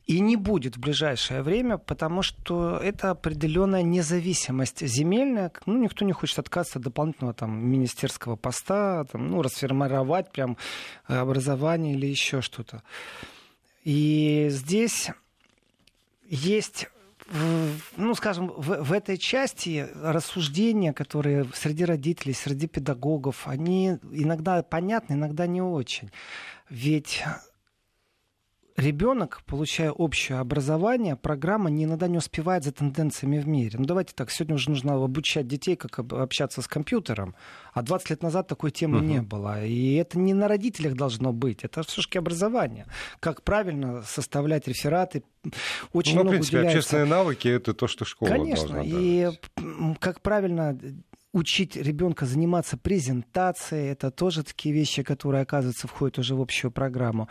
И 0.07 0.19
не 0.19 0.35
будет 0.35 0.77
в 0.77 0.79
ближайшее 0.79 1.43
время, 1.43 1.77
потому 1.77 2.21
что 2.21 2.77
это 2.77 3.11
определенная 3.11 3.83
независимость 3.83 4.85
земельная. 4.87 5.51
Ну, 5.65 5.77
никто 5.77 6.05
не 6.05 6.13
хочет 6.13 6.39
отказаться 6.39 6.79
от 6.79 6.85
дополнительного 6.85 7.33
там, 7.33 7.67
министерского 7.67 8.35
поста, 8.35 9.03
там, 9.11 9.29
ну, 9.29 9.41
расфер 9.41 9.73
формировать 10.09 10.31
прям 10.31 10.57
э, 11.07 11.17
образование 11.17 11.93
или 11.93 12.07
еще 12.07 12.41
что-то. 12.41 12.78
И 13.83 14.47
здесь 14.49 15.09
есть 16.27 16.89
ну, 17.95 18.15
скажем, 18.15 18.47
в, 18.47 18.83
в 18.83 18.91
этой 18.91 19.17
части 19.17 19.87
рассуждения, 20.01 20.93
которые 20.93 21.45
среди 21.53 21.85
родителей, 21.85 22.33
среди 22.33 22.67
педагогов, 22.67 23.47
они 23.47 23.99
иногда 24.11 24.63
понятны, 24.63 25.13
иногда 25.13 25.45
не 25.45 25.61
очень. 25.61 26.09
Ведь 26.69 27.23
ребенок, 28.79 29.41
получая 29.45 29.91
общее 29.91 30.39
образование, 30.39 31.15
программа 31.15 31.69
не 31.69 31.83
иногда 31.83 32.07
не 32.07 32.17
успевает 32.17 32.63
за 32.63 32.71
тенденциями 32.71 33.39
в 33.39 33.47
мире. 33.47 33.77
Ну 33.77 33.85
давайте 33.85 34.13
так, 34.15 34.31
сегодня 34.31 34.55
уже 34.55 34.69
нужно 34.69 35.03
обучать 35.03 35.47
детей, 35.47 35.75
как 35.75 35.99
общаться 35.99 36.61
с 36.61 36.67
компьютером, 36.67 37.35
а 37.73 37.81
20 37.81 38.09
лет 38.09 38.23
назад 38.23 38.47
такой 38.47 38.71
темы 38.71 38.97
угу. 38.97 39.05
не 39.05 39.21
было. 39.21 39.65
И 39.65 39.95
это 39.95 40.17
не 40.17 40.33
на 40.33 40.47
родителях 40.47 40.95
должно 40.95 41.33
быть, 41.33 41.63
это 41.63 41.83
все-таки 41.83 42.17
образование. 42.17 42.85
Как 43.19 43.43
правильно 43.43 44.03
составлять 44.03 44.67
рефераты, 44.67 45.23
очень 45.93 46.15
ну, 46.15 46.21
много 46.21 46.27
в 46.27 46.31
принципе, 46.31 46.57
уделяется... 46.57 46.77
общественные 46.77 47.05
навыки 47.05 47.47
это 47.47 47.73
то, 47.73 47.87
что 47.87 48.05
школа 48.05 48.29
Конечно, 48.29 48.67
должна 48.67 48.83
и 48.85 49.29
как 49.99 50.21
правильно 50.21 50.77
учить 51.31 51.75
ребенка 51.75 52.25
заниматься 52.25 52.75
презентацией, 52.75 53.91
это 53.91 54.09
тоже 54.09 54.43
такие 54.43 54.73
вещи, 54.73 55.03
которые, 55.03 55.43
оказывается, 55.43 55.87
входят 55.87 56.17
уже 56.17 56.35
в 56.35 56.41
общую 56.41 56.71
программу. 56.71 57.29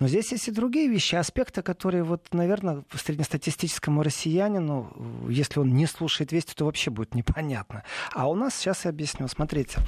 Но 0.00 0.08
здесь 0.08 0.32
есть 0.32 0.48
и 0.48 0.50
другие 0.50 0.88
вещи, 0.88 1.14
аспекты, 1.14 1.62
которые, 1.62 2.02
вот, 2.02 2.26
наверное, 2.32 2.82
среднестатистическому 2.92 4.02
россиянину, 4.02 5.28
если 5.28 5.60
он 5.60 5.74
не 5.74 5.86
слушает 5.86 6.32
вести, 6.32 6.54
то 6.54 6.64
вообще 6.64 6.90
будет 6.90 7.14
непонятно. 7.14 7.84
А 8.12 8.28
у 8.28 8.34
нас, 8.34 8.56
сейчас 8.56 8.84
я 8.84 8.90
объясню, 8.90 9.28
смотрите, 9.28 9.78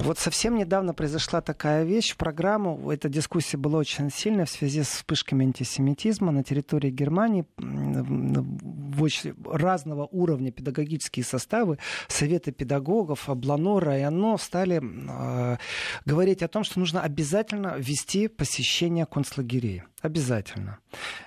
вот 0.00 0.18
совсем 0.18 0.56
недавно 0.56 0.92
произошла 0.92 1.40
такая 1.40 1.84
вещь 1.84 2.12
в 2.12 2.16
программу, 2.16 2.90
эта 2.90 3.08
дискуссия 3.08 3.56
была 3.56 3.78
очень 3.78 4.10
сильная 4.10 4.46
в 4.46 4.50
связи 4.50 4.82
с 4.82 4.88
вспышками 4.88 5.46
антисемитизма 5.46 6.32
на 6.32 6.42
территории 6.42 6.90
Германии, 6.90 7.44
в 7.56 9.02
очень 9.02 9.34
разного 9.44 10.08
уровня 10.10 10.50
педагогические 10.50 11.24
составы, 11.24 11.78
советы 12.08 12.50
педагогов, 12.50 12.95
педагогов, 12.96 13.28
Бланора 13.36 13.98
и 13.98 14.02
оно 14.02 14.38
стали 14.38 14.80
э, 14.82 15.56
говорить 16.04 16.42
о 16.42 16.48
том, 16.48 16.64
что 16.64 16.78
нужно 16.78 17.02
обязательно 17.02 17.74
вести 17.78 18.28
посещение 18.28 19.06
концлагерей. 19.06 19.82
Обязательно. 20.02 20.78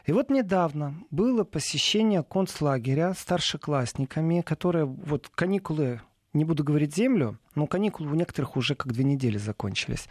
И 0.05 0.11
вот 0.11 0.29
недавно 0.29 0.95
было 1.11 1.43
посещение 1.43 2.23
концлагеря 2.23 3.13
старшеклассниками, 3.17 4.41
которые 4.41 4.85
вот 4.85 5.29
каникулы 5.29 6.01
не 6.33 6.45
буду 6.45 6.63
говорить 6.63 6.95
землю, 6.95 7.37
но 7.55 7.65
каникулы 7.65 8.11
у 8.11 8.15
некоторых 8.15 8.55
уже 8.55 8.75
как 8.75 8.93
две 8.93 9.03
недели 9.03 9.37
закончились. 9.37 10.07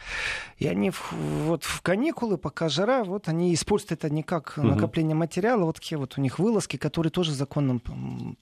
И 0.56 0.66
они 0.66 0.90
в, 0.90 1.12
вот 1.12 1.64
в 1.64 1.80
каникулы, 1.82 2.38
пока 2.38 2.68
жара, 2.68 3.04
вот 3.04 3.28
они 3.28 3.54
используют 3.54 3.92
это 3.92 4.10
не 4.10 4.22
как 4.22 4.56
накопление 4.56 5.14
материала, 5.14 5.64
вот 5.64 5.76
такие 5.76 5.98
вот 5.98 6.18
у 6.18 6.20
них 6.20 6.38
вылазки, 6.38 6.76
которые 6.76 7.10
тоже 7.10 7.32
законом 7.32 7.80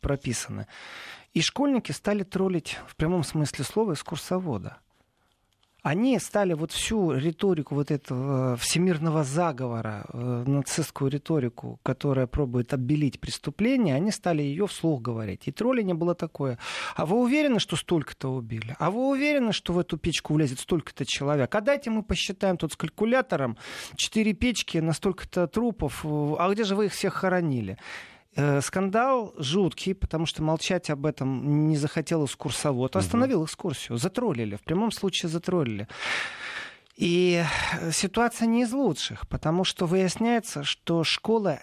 прописаны. 0.01 0.67
И 1.35 1.43
школьники 1.43 1.93
стали 1.93 2.23
троллить 2.23 2.79
в 2.87 2.97
прямом 2.97 3.23
смысле 3.23 3.65
слова 3.65 3.93
экскурсовода. 3.93 4.79
Они 5.87 6.19
стали 6.19 6.53
вот 6.55 6.73
всю 6.73 7.13
риторику 7.13 7.77
вот 7.77 7.93
этого 7.93 8.57
всемирного 8.57 9.23
заговора, 9.23 10.05
э, 10.13 10.45
нацистскую 10.45 11.13
риторику, 11.13 11.79
которая 11.85 12.27
пробует 12.27 12.75
обелить 12.75 13.21
преступление, 13.21 13.95
они 13.95 14.11
стали 14.11 14.43
ее 14.43 14.67
вслух 14.67 15.01
говорить. 15.01 15.43
И 15.47 15.53
тролление 15.53 15.95
было 15.95 16.17
такое. 16.17 16.59
А 16.97 17.07
вы 17.07 17.21
уверены, 17.21 17.61
что 17.61 17.77
столько-то 17.77 18.35
убили? 18.35 18.75
А 18.81 18.91
вы 18.91 19.11
уверены, 19.11 19.53
что 19.53 19.73
в 19.73 19.79
эту 19.79 19.97
печку 19.97 20.35
влезет 20.35 20.59
столько-то 20.59 21.07
человек? 21.07 21.55
А 21.55 21.61
дайте 21.61 21.91
мы 21.91 22.03
посчитаем 22.03 22.57
тут 22.57 22.73
с 22.73 22.77
калькулятором 22.77 23.57
четыре 23.95 24.33
печки 24.33 24.79
на 24.79 24.93
столько-то 24.93 25.47
трупов. 25.47 26.05
А 26.05 26.53
где 26.53 26.65
же 26.65 26.75
вы 26.75 26.87
их 26.87 26.95
всех 26.95 27.15
хоронили? 27.15 27.79
Э, 28.39 28.61
скандал 28.61 29.33
жуткий, 29.39 29.95
потому 29.95 30.27
что 30.27 30.43
молчать 30.43 30.91
об 30.91 31.07
этом 31.07 31.69
не 31.69 31.77
захотел 31.79 32.27
экскурсовод. 32.27 32.95
Остановил 32.95 33.47
экскурсию, 33.47 33.97
затроллили, 33.97 34.57
в 34.57 34.63
прямом 34.63 34.93
случае 34.93 35.31
затроллили. 35.31 35.89
И 36.97 37.43
ситуация 37.93 38.47
не 38.47 38.63
из 38.63 38.73
лучших, 38.73 39.27
потому 39.29 39.65
что 39.65 39.87
выясняется, 39.87 40.65
что 40.65 41.03
школа 41.03 41.61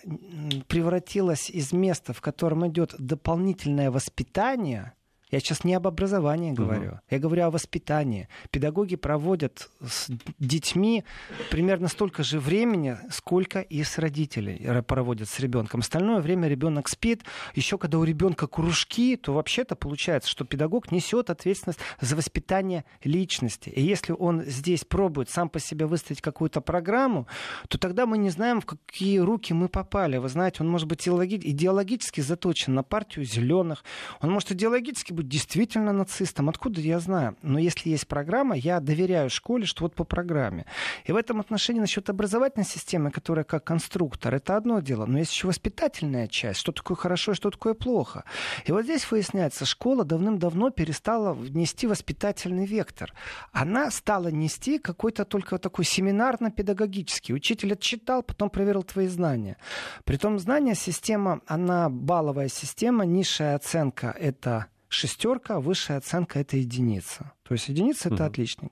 превратилась 0.67 1.49
из 1.49 1.73
места, 1.73 2.13
в 2.13 2.21
котором 2.21 2.67
идет 2.67 2.95
дополнительное 2.97 3.91
воспитание, 3.91 4.93
я 5.33 5.39
сейчас 5.39 5.63
не 5.63 5.73
об 5.73 5.87
образовании 5.87 6.51
говорю, 6.51 6.91
угу. 6.91 6.99
я 7.09 7.17
говорю 7.17 7.45
о 7.45 7.49
воспитании. 7.49 8.27
Педагоги 8.51 8.95
проводят 8.95 9.67
с 9.81 10.07
детьми 10.37 11.05
примерно 11.49 11.87
столько 11.87 12.21
же 12.21 12.39
времени, 12.39 12.97
сколько 13.09 13.59
и 13.59 13.83
с 13.83 13.97
родителей 13.97 14.61
проводят 14.83 15.27
с 15.27 15.39
ребенком. 15.39 15.79
Остальное 15.79 16.21
время 16.21 16.47
ребенок 16.47 16.87
спит. 16.87 17.23
Еще 17.55 17.79
когда 17.79 17.97
у 17.97 18.03
ребенка 18.03 18.45
кружки, 18.45 19.15
то 19.15 19.33
вообще-то 19.33 19.75
получается, 19.75 20.29
что 20.29 20.45
педагог 20.45 20.91
несет 20.91 21.31
ответственность 21.31 21.79
за 21.99 22.15
воспитание 22.15 22.85
личности. 23.03 23.69
И 23.69 23.81
если 23.81 24.13
он 24.13 24.43
здесь 24.43 24.85
пробует 24.85 25.31
сам 25.31 25.49
по 25.49 25.59
себе 25.59 25.87
выставить 25.87 26.21
какую-то 26.21 26.61
программу, 26.61 27.25
то 27.69 27.79
тогда 27.79 28.05
мы 28.05 28.19
не 28.19 28.29
знаем, 28.29 28.61
в 28.61 28.67
какие 28.67 29.17
руки 29.17 29.51
мы 29.51 29.67
попали. 29.67 30.17
Вы 30.17 30.29
знаете, 30.29 30.57
он 30.61 30.69
может 30.69 30.87
быть 30.87 31.07
идеологически 31.07 32.21
заточен 32.21 32.75
на 32.75 32.83
партию 32.83 33.25
зеленых, 33.25 33.83
он 34.21 34.29
может 34.29 34.51
идеологически 34.51 35.11
быть 35.11 35.22
быть 35.23 35.29
действительно 35.29 35.93
нацистом. 35.93 36.49
Откуда 36.49 36.81
я 36.81 36.99
знаю? 36.99 37.35
Но 37.41 37.59
если 37.59 37.89
есть 37.89 38.07
программа, 38.07 38.55
я 38.55 38.79
доверяю 38.79 39.29
школе, 39.29 39.65
что 39.65 39.83
вот 39.83 39.95
по 39.95 40.03
программе. 40.03 40.65
И 41.05 41.11
в 41.11 41.15
этом 41.15 41.39
отношении 41.39 41.79
насчет 41.79 42.09
образовательной 42.09 42.65
системы, 42.65 43.11
которая 43.11 43.45
как 43.45 43.63
конструктор, 43.63 44.35
это 44.35 44.55
одно 44.55 44.79
дело. 44.79 45.05
Но 45.05 45.19
есть 45.19 45.31
еще 45.31 45.47
воспитательная 45.47 46.27
часть, 46.27 46.59
что 46.59 46.71
такое 46.71 46.97
хорошо 46.97 47.31
и 47.31 47.35
что 47.35 47.49
такое 47.49 47.73
плохо. 47.73 48.23
И 48.65 48.71
вот 48.71 48.83
здесь 48.83 49.09
выясняется, 49.09 49.65
школа 49.65 50.03
давным-давно 50.03 50.69
перестала 50.69 51.35
нести 51.35 51.87
воспитательный 51.87 52.65
вектор. 52.65 53.13
Она 53.51 53.91
стала 53.91 54.27
нести 54.27 54.79
какой-то 54.79 55.25
только 55.25 55.57
такой 55.57 55.85
семинарно-педагогический. 55.85 57.33
Учитель 57.33 57.73
отчитал, 57.73 58.23
потом 58.23 58.49
проверил 58.49 58.83
твои 58.83 59.07
знания. 59.07 59.57
Притом 60.03 60.39
знания 60.39 60.75
система, 60.75 61.41
она 61.47 61.89
баловая 61.89 62.49
система, 62.49 63.05
низшая 63.05 63.55
оценка— 63.55 64.15
это 64.19 64.67
шестерка, 64.93 65.55
а 65.55 65.59
высшая 65.59 65.97
оценка 65.97 66.39
это 66.39 66.57
единица. 66.57 67.33
То 67.43 67.53
есть 67.53 67.67
единица 67.69 68.09
это 68.09 68.23
mm-hmm. 68.23 68.27
отличник. 68.27 68.71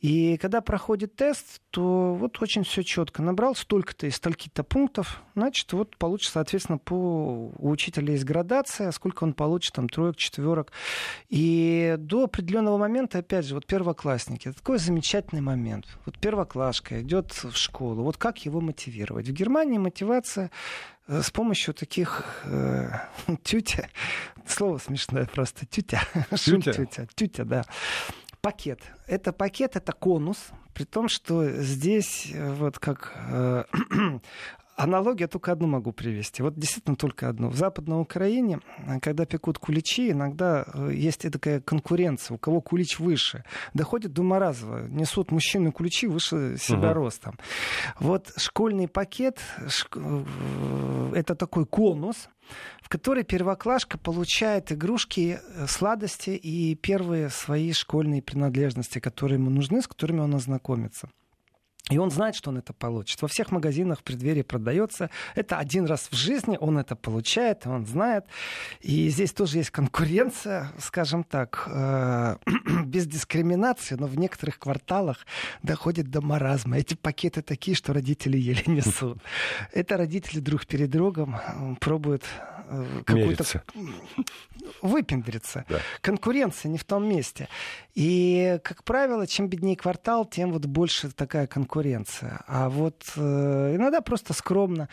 И 0.00 0.36
когда 0.36 0.60
проходит 0.60 1.16
тест, 1.16 1.60
то 1.70 2.14
вот 2.14 2.40
очень 2.40 2.62
все 2.62 2.84
четко. 2.84 3.20
Набрал 3.20 3.56
столько-то 3.56 4.06
и 4.06 4.10
стольки-то 4.10 4.62
пунктов, 4.62 5.22
значит, 5.34 5.72
вот 5.72 5.96
получится, 5.96 6.34
соответственно, 6.34 6.78
по 6.78 7.52
у 7.58 7.70
учителя 7.70 8.12
есть 8.12 8.24
градация, 8.24 8.92
сколько 8.92 9.24
он 9.24 9.32
получит, 9.32 9.74
там, 9.74 9.88
троек, 9.88 10.16
четверок. 10.16 10.72
И 11.28 11.96
до 11.98 12.24
определенного 12.24 12.78
момента, 12.78 13.18
опять 13.18 13.44
же, 13.44 13.54
вот 13.54 13.66
первоклассники, 13.66 14.48
это 14.48 14.58
такой 14.58 14.78
замечательный 14.78 15.40
момент. 15.40 15.86
Вот 16.04 16.18
первоклашка 16.18 17.02
идет 17.02 17.32
в 17.32 17.56
школу, 17.56 18.04
вот 18.04 18.16
как 18.16 18.38
его 18.44 18.60
мотивировать? 18.60 19.28
В 19.28 19.32
Германии 19.32 19.78
мотивация 19.78 20.52
э, 21.08 21.22
с 21.22 21.30
помощью 21.32 21.74
таких 21.74 22.24
э, 22.44 22.90
тютя, 23.42 23.88
слово 24.46 24.78
смешное 24.78 25.26
просто, 25.26 25.66
тютя, 25.66 26.02
тютя, 26.36 26.72
тютя, 26.72 27.06
тютя, 27.16 27.44
да, 27.44 27.64
пакет. 28.48 28.80
Это 29.06 29.34
пакет, 29.34 29.76
это 29.76 29.92
конус, 29.92 30.38
при 30.72 30.84
том, 30.84 31.08
что 31.10 31.50
здесь 31.50 32.30
э, 32.32 32.50
вот 32.54 32.78
как 32.78 33.12
э, 33.30 33.64
Аналогия 34.78 35.26
только 35.26 35.50
одну 35.50 35.66
могу 35.66 35.90
привести. 35.90 36.40
Вот 36.40 36.54
действительно 36.54 36.94
только 36.94 37.28
одну. 37.28 37.48
В 37.48 37.56
Западной 37.56 38.00
Украине, 38.00 38.60
когда 39.02 39.26
пекут 39.26 39.58
куличи, 39.58 40.12
иногда 40.12 40.64
э, 40.72 40.92
есть 40.94 41.28
такая 41.32 41.60
конкуренция, 41.60 42.36
у 42.36 42.38
кого 42.38 42.60
кулич 42.60 43.00
выше. 43.00 43.42
Доходит 43.74 44.12
до 44.12 44.22
маразова. 44.22 44.86
Несут 44.86 45.32
мужчины 45.32 45.72
куличи 45.72 46.06
выше 46.06 46.56
себя 46.60 46.92
угу. 46.92 47.00
ростом. 47.00 47.38
Вот 47.98 48.32
школьный 48.36 48.86
пакет, 48.86 49.40
э, 49.58 50.24
это 51.12 51.34
такой 51.34 51.66
конус, 51.66 52.28
в 52.80 52.88
который 52.88 53.24
первоклашка 53.24 53.98
получает 53.98 54.70
игрушки, 54.70 55.40
э, 55.42 55.66
сладости 55.66 56.30
и 56.30 56.76
первые 56.76 57.30
свои 57.30 57.72
школьные 57.72 58.22
принадлежности, 58.22 59.00
которые 59.00 59.40
ему 59.40 59.50
нужны, 59.50 59.82
с 59.82 59.88
которыми 59.88 60.20
он 60.20 60.36
ознакомится. 60.36 61.08
И 61.90 61.98
он 61.98 62.10
знает, 62.10 62.34
что 62.34 62.50
он 62.50 62.58
это 62.58 62.72
получит. 62.72 63.22
Во 63.22 63.28
всех 63.28 63.50
магазинах 63.50 64.00
в 64.00 64.02
преддверии 64.02 64.42
продается. 64.42 65.10
Это 65.34 65.58
один 65.58 65.86
раз 65.86 66.08
в 66.10 66.14
жизни 66.14 66.58
он 66.60 66.78
это 66.78 66.96
получает, 66.96 67.66
он 67.66 67.86
знает. 67.86 68.24
И 68.80 69.08
здесь 69.08 69.32
тоже 69.32 69.58
есть 69.58 69.70
конкуренция, 69.70 70.72
скажем 70.78 71.24
так, 71.24 71.64
э, 71.66 72.36
без 72.84 73.06
дискриминации, 73.06 73.94
но 73.94 74.06
в 74.06 74.18
некоторых 74.18 74.58
кварталах 74.58 75.26
доходит 75.62 76.10
до 76.10 76.20
маразма. 76.20 76.78
Эти 76.78 76.94
пакеты 76.94 77.42
такие, 77.42 77.74
что 77.74 77.92
родители 77.92 78.36
еле 78.36 78.62
несут. 78.66 79.18
Это 79.72 79.96
родители 79.96 80.40
друг 80.40 80.66
перед 80.66 80.90
другом 80.90 81.36
пробуют 81.80 82.24
какую-то 83.04 83.44
выпендриться. 84.82 85.64
Да. 85.68 85.80
Конкуренция 86.00 86.70
не 86.70 86.78
в 86.78 86.84
том 86.84 87.08
месте. 87.08 87.48
И, 87.94 88.60
как 88.62 88.84
правило, 88.84 89.26
чем 89.26 89.48
беднее 89.48 89.76
квартал, 89.76 90.24
тем 90.24 90.52
вот 90.52 90.66
больше 90.66 91.10
такая 91.10 91.46
конкуренция. 91.46 92.42
А 92.46 92.68
вот 92.68 93.04
э, 93.16 93.74
иногда 93.76 94.00
просто 94.00 94.32
скромно. 94.34 94.88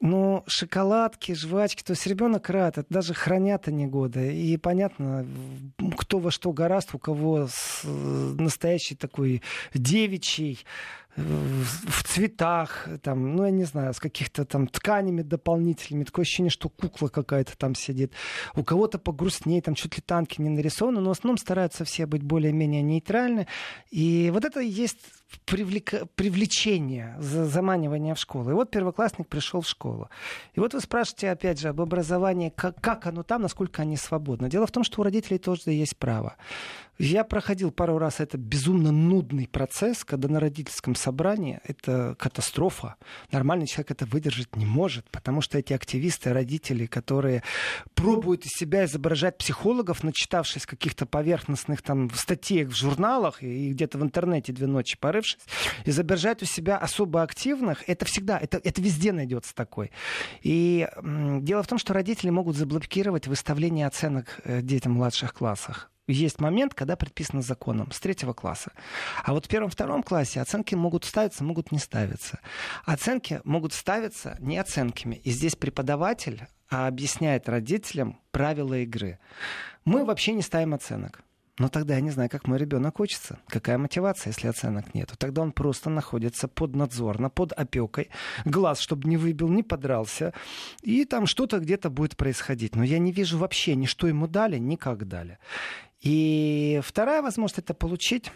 Ну, 0.00 0.42
шоколадки, 0.48 1.32
жвачки, 1.32 1.84
то 1.84 1.92
есть 1.92 2.06
ребенок 2.08 2.50
рад, 2.50 2.76
это 2.76 2.92
даже 2.92 3.14
хранят 3.14 3.68
они 3.68 3.86
годы. 3.86 4.34
И 4.34 4.56
понятно, 4.56 5.24
кто 5.96 6.18
во 6.18 6.32
что 6.32 6.52
гораст, 6.52 6.90
у 6.94 6.98
кого 6.98 7.46
с, 7.46 7.82
настоящий 7.84 8.96
такой 8.96 9.42
девичий 9.74 10.64
в 11.16 12.04
цветах, 12.04 12.88
там, 13.02 13.36
ну, 13.36 13.44
я 13.44 13.50
не 13.50 13.64
знаю, 13.64 13.92
с 13.92 14.00
каких-то 14.00 14.44
там 14.44 14.66
тканями 14.66 15.22
дополнительными. 15.22 16.04
Такое 16.04 16.22
ощущение, 16.22 16.50
что 16.50 16.68
кукла 16.68 17.08
какая-то 17.08 17.56
там 17.56 17.74
сидит. 17.74 18.12
У 18.54 18.64
кого-то 18.64 18.98
погрустнее, 18.98 19.60
там 19.60 19.74
чуть 19.74 19.96
ли 19.96 20.02
танки 20.04 20.40
не 20.40 20.48
нарисованы, 20.48 21.00
но 21.00 21.10
в 21.10 21.12
основном 21.12 21.36
стараются 21.36 21.84
все 21.84 22.06
быть 22.06 22.22
более-менее 22.22 22.82
нейтральны. 22.82 23.46
И 23.90 24.30
вот 24.32 24.44
это 24.44 24.60
есть 24.60 25.00
привлека... 25.44 26.06
привлечение, 26.14 27.16
заманивание 27.18 28.14
в 28.14 28.18
школу. 28.18 28.50
И 28.50 28.54
вот 28.54 28.70
первоклассник 28.70 29.28
пришел 29.28 29.60
в 29.60 29.68
школу. 29.68 30.08
И 30.54 30.60
вот 30.60 30.74
вы 30.74 30.80
спрашиваете, 30.80 31.30
опять 31.30 31.60
же, 31.60 31.68
об 31.68 31.80
образовании, 31.80 32.52
как, 32.54 32.80
как 32.80 33.06
оно 33.06 33.22
там, 33.22 33.42
насколько 33.42 33.82
они 33.82 33.96
свободны. 33.96 34.48
Дело 34.48 34.66
в 34.66 34.72
том, 34.72 34.84
что 34.84 35.00
у 35.00 35.04
родителей 35.04 35.38
тоже 35.38 35.70
есть 35.70 35.96
право. 35.96 36.36
Я 36.98 37.24
проходил 37.24 37.70
пару 37.72 37.98
раз 37.98 38.20
это 38.20 38.36
безумно 38.36 38.92
нудный 38.92 39.48
процесс, 39.48 40.04
когда 40.04 40.28
на 40.28 40.38
родительском 40.38 40.94
собрании 40.94 41.58
это 41.64 42.14
катастрофа. 42.18 42.96
Нормальный 43.32 43.66
человек 43.66 43.92
это 43.92 44.04
выдержать 44.04 44.54
не 44.56 44.66
может, 44.66 45.10
потому 45.10 45.40
что 45.40 45.58
эти 45.58 45.72
активисты, 45.72 46.32
родители, 46.32 46.86
которые 46.86 47.42
пробуют 47.94 48.44
из 48.44 48.50
себя 48.52 48.84
изображать 48.84 49.38
психологов, 49.38 50.04
начитавшись 50.04 50.66
каких-то 50.66 51.06
поверхностных 51.06 51.82
там 51.82 52.10
статей 52.10 52.64
в 52.64 52.76
журналах 52.76 53.42
и 53.42 53.70
где-то 53.72 53.98
в 53.98 54.02
интернете 54.02 54.52
две 54.52 54.66
ночи 54.66 54.96
порывшись, 55.22 55.38
изображать 55.84 56.42
у 56.42 56.46
себя 56.46 56.76
особо 56.76 57.22
активных, 57.22 57.88
это 57.88 58.04
всегда, 58.04 58.38
это, 58.38 58.60
это 58.62 58.80
везде 58.80 59.12
найдется 59.12 59.54
такой. 59.54 59.90
И 60.42 60.88
дело 61.02 61.62
в 61.62 61.66
том, 61.66 61.78
что 61.78 61.94
родители 61.94 62.30
могут 62.30 62.56
заблокировать 62.56 63.26
выставление 63.26 63.86
оценок 63.86 64.40
э, 64.44 64.60
детям 64.62 64.94
в 64.94 64.96
младших 64.96 65.34
классах 65.34 65.88
есть 66.08 66.40
момент, 66.40 66.74
когда 66.74 66.96
предписано 66.96 67.42
законом 67.42 67.90
с 67.92 68.00
третьего 68.00 68.32
класса. 68.32 68.72
А 69.24 69.32
вот 69.32 69.46
в 69.46 69.48
первом-втором 69.48 70.02
классе 70.02 70.40
оценки 70.40 70.74
могут 70.74 71.04
ставиться, 71.04 71.44
могут 71.44 71.70
не 71.70 71.78
ставиться. 71.78 72.40
Оценки 72.84 73.40
могут 73.44 73.72
ставиться 73.72 74.36
не 74.40 74.58
оценками. 74.58 75.14
И 75.14 75.30
здесь 75.30 75.54
преподаватель 75.54 76.46
объясняет 76.68 77.48
родителям 77.48 78.20
правила 78.32 78.74
игры. 78.74 79.20
Мы 79.84 80.04
вообще 80.04 80.32
не 80.32 80.42
ставим 80.42 80.74
оценок. 80.74 81.22
Но 81.58 81.68
тогда 81.68 81.94
я 81.94 82.00
не 82.00 82.10
знаю, 82.10 82.30
как 82.30 82.46
мой 82.46 82.58
ребенок 82.58 82.98
учится. 82.98 83.38
Какая 83.46 83.76
мотивация, 83.76 84.30
если 84.30 84.48
оценок 84.48 84.94
нет? 84.94 85.12
Тогда 85.18 85.42
он 85.42 85.52
просто 85.52 85.90
находится 85.90 86.48
под 86.48 86.74
надзорно, 86.74 87.28
под 87.28 87.52
опекой. 87.52 88.08
Глаз, 88.46 88.80
чтобы 88.80 89.08
не 89.08 89.18
выбил, 89.18 89.48
не 89.48 89.62
подрался. 89.62 90.32
И 90.80 91.04
там 91.04 91.26
что-то 91.26 91.58
где-то 91.58 91.90
будет 91.90 92.16
происходить. 92.16 92.74
Но 92.74 92.82
я 92.82 92.98
не 92.98 93.12
вижу 93.12 93.36
вообще 93.36 93.74
ни 93.74 93.84
что 93.84 94.06
ему 94.06 94.26
дали, 94.28 94.56
ни 94.56 94.76
как 94.76 95.06
дали. 95.06 95.38
И 96.00 96.80
вторая 96.82 97.20
возможность 97.20 97.58
это 97.58 97.74
получить 97.74 98.32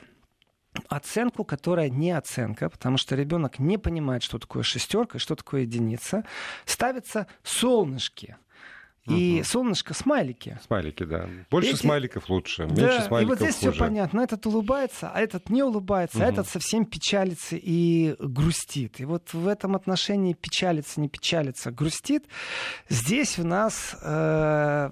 оценку, 0.88 1.42
которая 1.44 1.88
не 1.88 2.12
оценка, 2.12 2.68
потому 2.68 2.98
что 2.98 3.16
ребенок 3.16 3.58
не 3.58 3.78
понимает, 3.78 4.22
что 4.22 4.38
такое 4.38 4.62
шестерка, 4.62 5.18
что 5.18 5.34
такое 5.36 5.62
единица, 5.62 6.24
ставятся 6.66 7.26
солнышки. 7.42 8.36
И 9.06 9.38
угу. 9.38 9.44
солнышко 9.44 9.94
смайлики. 9.94 10.58
Смайлики, 10.66 11.04
да. 11.04 11.28
Больше 11.50 11.70
Эти... 11.70 11.76
смайликов 11.76 12.28
лучше, 12.28 12.64
меньше 12.64 12.82
да, 12.82 13.02
смайликов 13.02 13.20
И 13.20 13.26
вот 13.26 13.38
здесь 13.38 13.60
хуже. 13.60 13.72
все 13.72 13.80
понятно. 13.80 14.20
Этот 14.20 14.46
улыбается, 14.46 15.10
а 15.14 15.20
этот 15.20 15.48
не 15.48 15.62
улыбается, 15.62 16.18
угу. 16.18 16.26
а 16.26 16.28
этот 16.28 16.48
совсем 16.48 16.84
печалится 16.84 17.56
и 17.56 18.16
грустит. 18.18 19.00
И 19.00 19.04
вот 19.04 19.32
в 19.32 19.46
этом 19.46 19.76
отношении 19.76 20.32
печалится, 20.32 21.00
не 21.00 21.08
печалится, 21.08 21.70
грустит. 21.70 22.26
Здесь 22.88 23.38
у 23.38 23.44
нас... 23.44 23.96
Э 24.02 24.90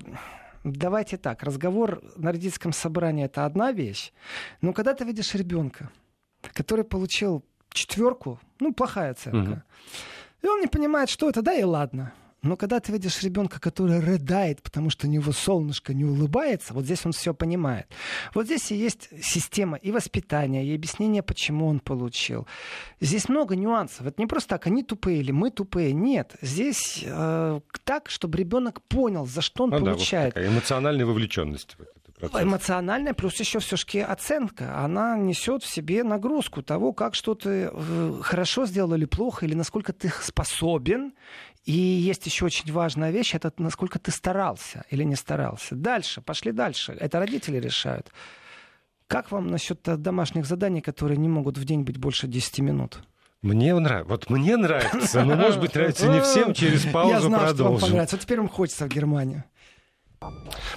давайте 0.64 1.18
так, 1.18 1.42
разговор 1.42 2.02
на 2.16 2.32
родительском 2.32 2.72
собрании 2.72 3.26
это 3.26 3.44
одна 3.44 3.70
вещь, 3.70 4.12
но 4.62 4.72
когда 4.72 4.94
ты 4.94 5.04
видишь 5.04 5.34
ребенка, 5.34 5.90
который 6.54 6.84
получил 6.84 7.44
четверку, 7.70 8.40
ну, 8.60 8.72
плохая 8.72 9.10
оценка. 9.10 9.38
Мгм. 9.38 9.62
И 10.42 10.46
он 10.46 10.60
не 10.60 10.66
понимает, 10.66 11.10
что 11.10 11.28
это, 11.28 11.42
да 11.42 11.52
и 11.52 11.62
ладно. 11.62 12.12
Но 12.44 12.56
когда 12.56 12.78
ты 12.78 12.92
видишь 12.92 13.22
ребенка, 13.22 13.58
который 13.58 14.00
рыдает, 14.00 14.62
потому 14.62 14.90
что 14.90 15.06
у 15.06 15.10
него 15.10 15.32
солнышко 15.32 15.94
не 15.94 16.04
улыбается, 16.04 16.74
вот 16.74 16.84
здесь 16.84 17.04
он 17.06 17.12
все 17.12 17.34
понимает. 17.34 17.86
Вот 18.34 18.46
здесь 18.46 18.70
и 18.70 18.76
есть 18.76 19.08
система 19.22 19.76
и 19.78 19.90
воспитания, 19.90 20.64
и 20.64 20.74
объяснение, 20.74 21.22
почему 21.22 21.66
он 21.66 21.80
получил. 21.80 22.46
Здесь 23.00 23.28
много 23.28 23.56
нюансов. 23.56 24.06
Это 24.06 24.20
не 24.20 24.26
просто 24.26 24.50
так, 24.50 24.66
они 24.66 24.82
тупые 24.82 25.18
или 25.20 25.32
мы 25.32 25.50
тупые. 25.50 25.92
Нет. 25.92 26.36
Здесь 26.42 27.02
э, 27.04 27.60
так, 27.84 28.10
чтобы 28.10 28.38
ребенок 28.38 28.82
понял, 28.82 29.26
за 29.26 29.40
что 29.40 29.64
он 29.64 29.70
Ну 29.70 29.76
да, 29.78 29.84
вот 29.84 29.90
получает. 29.96 30.34
такая 30.34 30.50
эмоциональная 30.50 31.06
вовлеченность 31.06 31.76
в 31.78 32.04
процесс. 32.30 32.42
Эмоциональная, 32.42 33.14
плюс 33.14 33.38
еще 33.40 33.58
все-таки 33.58 34.00
оценка. 34.00 34.78
Она 34.84 35.16
несет 35.16 35.62
в 35.62 35.66
себе 35.66 36.04
нагрузку 36.04 36.62
того, 36.62 36.92
как 36.92 37.14
что 37.14 37.34
ты 37.34 37.70
э, 37.72 38.20
хорошо 38.22 38.66
сделал 38.66 38.94
или 38.94 39.04
плохо, 39.04 39.46
или 39.46 39.54
насколько 39.54 39.92
ты 39.92 40.12
способен. 40.22 41.14
И 41.64 41.72
есть 41.72 42.26
еще 42.26 42.44
очень 42.44 42.70
важная 42.72 43.10
вещь, 43.10 43.34
это 43.34 43.52
насколько 43.56 43.98
ты 43.98 44.10
старался 44.10 44.84
или 44.90 45.02
не 45.02 45.16
старался. 45.16 45.74
Дальше, 45.74 46.20
пошли 46.20 46.52
дальше. 46.52 46.96
Это 47.00 47.18
родители 47.18 47.58
решают. 47.58 48.10
Как 49.06 49.30
вам 49.30 49.48
насчет 49.48 49.80
домашних 49.82 50.46
заданий, 50.46 50.80
которые 50.80 51.16
не 51.16 51.28
могут 51.28 51.56
в 51.56 51.64
день 51.64 51.82
быть 51.82 51.96
больше 51.96 52.26
10 52.26 52.58
минут? 52.60 52.98
Мне 53.40 53.74
нравится. 53.74 54.08
Вот 54.08 54.30
мне 54.30 54.56
нравится, 54.56 55.22
но, 55.22 55.36
может 55.36 55.60
быть, 55.60 55.74
нравится 55.74 56.08
не 56.08 56.20
всем. 56.22 56.54
Через 56.54 56.86
Я 56.86 56.92
паузу 56.92 57.28
знал, 57.28 57.54
что 57.54 57.64
вам 57.64 57.78
понравится. 57.78 58.16
Вот 58.16 58.22
теперь 58.22 58.38
вам 58.38 58.48
хочется 58.48 58.86
в 58.86 58.88
Германию. 58.88 59.44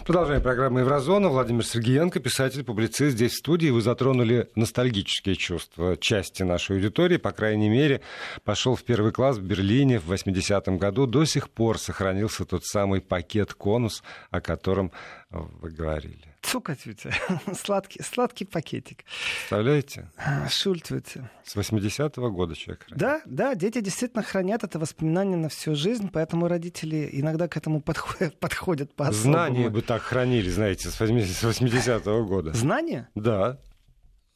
Продолжаем 0.05 0.41
программу 0.41 0.79
«Еврозона». 0.79 1.29
Владимир 1.29 1.65
Сергеенко, 1.65 2.19
писатель, 2.19 2.63
публицист 2.63 3.15
здесь 3.15 3.33
в 3.33 3.37
студии. 3.37 3.69
Вы 3.69 3.81
затронули 3.81 4.49
ностальгические 4.55 5.35
чувства 5.35 5.97
части 5.97 6.43
нашей 6.43 6.77
аудитории. 6.77 7.17
По 7.17 7.31
крайней 7.31 7.69
мере, 7.69 8.01
пошел 8.43 8.75
в 8.75 8.83
первый 8.83 9.11
класс 9.11 9.37
в 9.37 9.43
Берлине 9.43 9.99
в 9.99 10.11
80-м 10.11 10.77
году. 10.77 11.07
До 11.07 11.25
сих 11.25 11.49
пор 11.49 11.79
сохранился 11.79 12.45
тот 12.45 12.65
самый 12.65 13.01
пакет 13.01 13.53
«Конус», 13.53 14.03
о 14.31 14.41
котором 14.41 14.91
вы 15.29 15.71
говорили. 15.71 16.26
Цукатвите. 16.41 17.13
Сладкий, 17.53 18.01
сладкий 18.01 18.45
пакетик. 18.45 19.03
Представляете? 19.39 20.09
Шультвите. 20.49 21.29
С 21.43 21.55
80-го 21.55 22.31
года 22.31 22.55
человек. 22.55 22.85
хранит. 22.85 22.99
Да, 22.99 23.21
да, 23.25 23.55
дети 23.55 23.81
действительно 23.81 24.23
хранят 24.23 24.63
это 24.63 24.79
воспоминание 24.79 25.37
на 25.37 25.49
всю 25.49 25.75
жизнь, 25.75 26.09
поэтому 26.11 26.47
родители 26.47 27.09
иногда 27.11 27.47
к 27.47 27.57
этому 27.57 27.81
подходят, 27.87 28.39
подходят 28.39 28.93
по 28.93 29.11
Знания 29.11 29.69
бы 29.69 29.81
так 29.81 30.01
хранили, 30.01 30.49
знаете, 30.49 30.89
с 30.89 30.99
80-го 30.99 32.25
года. 32.25 32.53
Знания? 32.53 33.09
Да. 33.15 33.59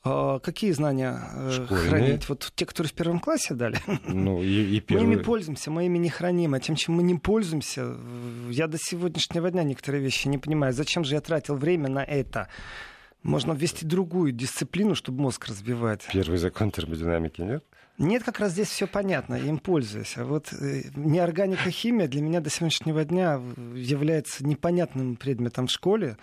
А 0.04 0.40
какие 0.40 0.72
знания 0.72 1.20
э, 1.36 1.52
Школьные. 1.66 1.90
хранить? 1.90 2.30
Вот 2.30 2.52
те, 2.56 2.66
которые 2.66 2.90
в 2.90 2.94
первом 2.94 3.20
классе 3.20 3.54
дали? 3.54 3.78
Ну, 4.08 4.42
и, 4.42 4.48
и 4.48 4.76
Мы 4.76 4.82
первый... 4.82 5.04
ими 5.04 5.16
пользуемся, 5.18 5.70
мы 5.70 5.86
ими 5.86 6.00
не 6.00 6.10
храним. 6.10 6.56
А 6.56 6.60
тем, 6.60 6.76
чем 6.76 6.96
мы 6.96 7.04
не 7.04 7.16
пользуемся, 7.16 7.96
я 8.50 8.68
до 8.68 8.78
сегодняшнего 8.80 9.52
дня 9.52 9.64
некоторые 9.64 10.04
вещи 10.04 10.28
не 10.28 10.40
понимаю. 10.40 10.74
Зачем 10.74 11.04
же 11.04 11.14
я 11.14 11.22
тратил 11.22 11.56
время 11.56 11.88
на 11.90 12.04
это? 12.04 12.48
Можно 13.22 13.54
ввести 13.54 13.86
другую 13.86 14.32
дисциплину, 14.32 14.96
чтобы 14.96 15.22
мозг 15.22 15.48
развивать. 15.48 16.08
Первый 16.12 16.40
закон 16.40 16.72
термодинамики, 16.72 17.42
нет? 17.42 17.64
Нет, 18.00 18.24
как 18.24 18.40
раз 18.40 18.54
здесь 18.54 18.70
все 18.70 18.88
понятно, 18.88 19.36
я 19.36 19.50
им 19.50 19.60
пользуюсь. 19.60 20.18
А 20.18 20.26
вот 20.26 20.52
э, 20.54 20.84
неорганика 20.96 21.70
химия 21.70 22.08
для 22.08 22.22
меня 22.22 22.42
до 22.42 22.50
сегодняшнего 22.50 23.06
дня 23.06 23.40
является 23.76 24.44
непонятным 24.44 25.16
предметом 25.16 25.68
в 25.68 25.72
школе. 25.72 26.18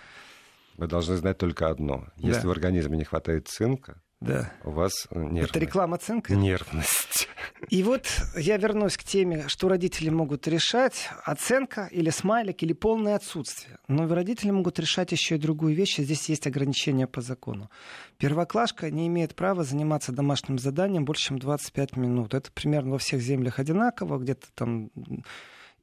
Вы 0.79 0.87
должны 0.87 1.17
знать 1.17 1.37
только 1.39 1.69
одно. 1.69 2.07
Если 2.17 2.43
Да. 2.43 2.49
в 2.49 2.51
организме 2.53 2.97
не 2.97 3.05
хватает 3.05 3.49
цинка, 3.49 4.01
Да. 4.21 4.53
у 4.65 4.71
вас 4.71 5.09
нервность. 5.11 5.51
Это 5.51 5.59
реклама 5.59 5.99
цинка. 5.99 6.35
Нервность. 6.35 7.29
И 7.69 7.83
вот 7.83 8.07
я 8.37 8.57
вернусь 8.57 8.97
к 8.97 9.03
теме, 9.03 9.45
что 9.49 9.69
родители 9.69 10.09
могут 10.09 10.47
решать, 10.47 11.11
оценка 11.25 11.89
или 11.91 12.11
смайлик, 12.11 12.63
или 12.63 12.73
полное 12.73 13.17
отсутствие. 13.17 13.79
Но 13.89 14.07
родители 14.07 14.53
могут 14.53 14.79
решать 14.79 15.11
еще 15.11 15.35
и 15.35 15.39
другую 15.39 15.75
вещь, 15.75 15.99
здесь 15.99 16.29
есть 16.29 16.47
ограничения 16.47 17.09
по 17.09 17.21
закону. 17.21 17.71
Первоклашка 18.17 18.89
не 18.91 19.09
имеет 19.09 19.35
права 19.35 19.65
заниматься 19.65 20.13
домашним 20.13 20.59
заданием 20.61 21.05
больше, 21.05 21.25
чем 21.29 21.39
25 21.41 21.97
минут. 21.97 22.35
Это 22.35 22.53
примерно 22.53 22.93
во 22.93 22.99
всех 22.99 23.21
землях 23.21 23.59
одинаково, 23.59 24.19
где-то 24.19 24.47
там... 24.55 24.91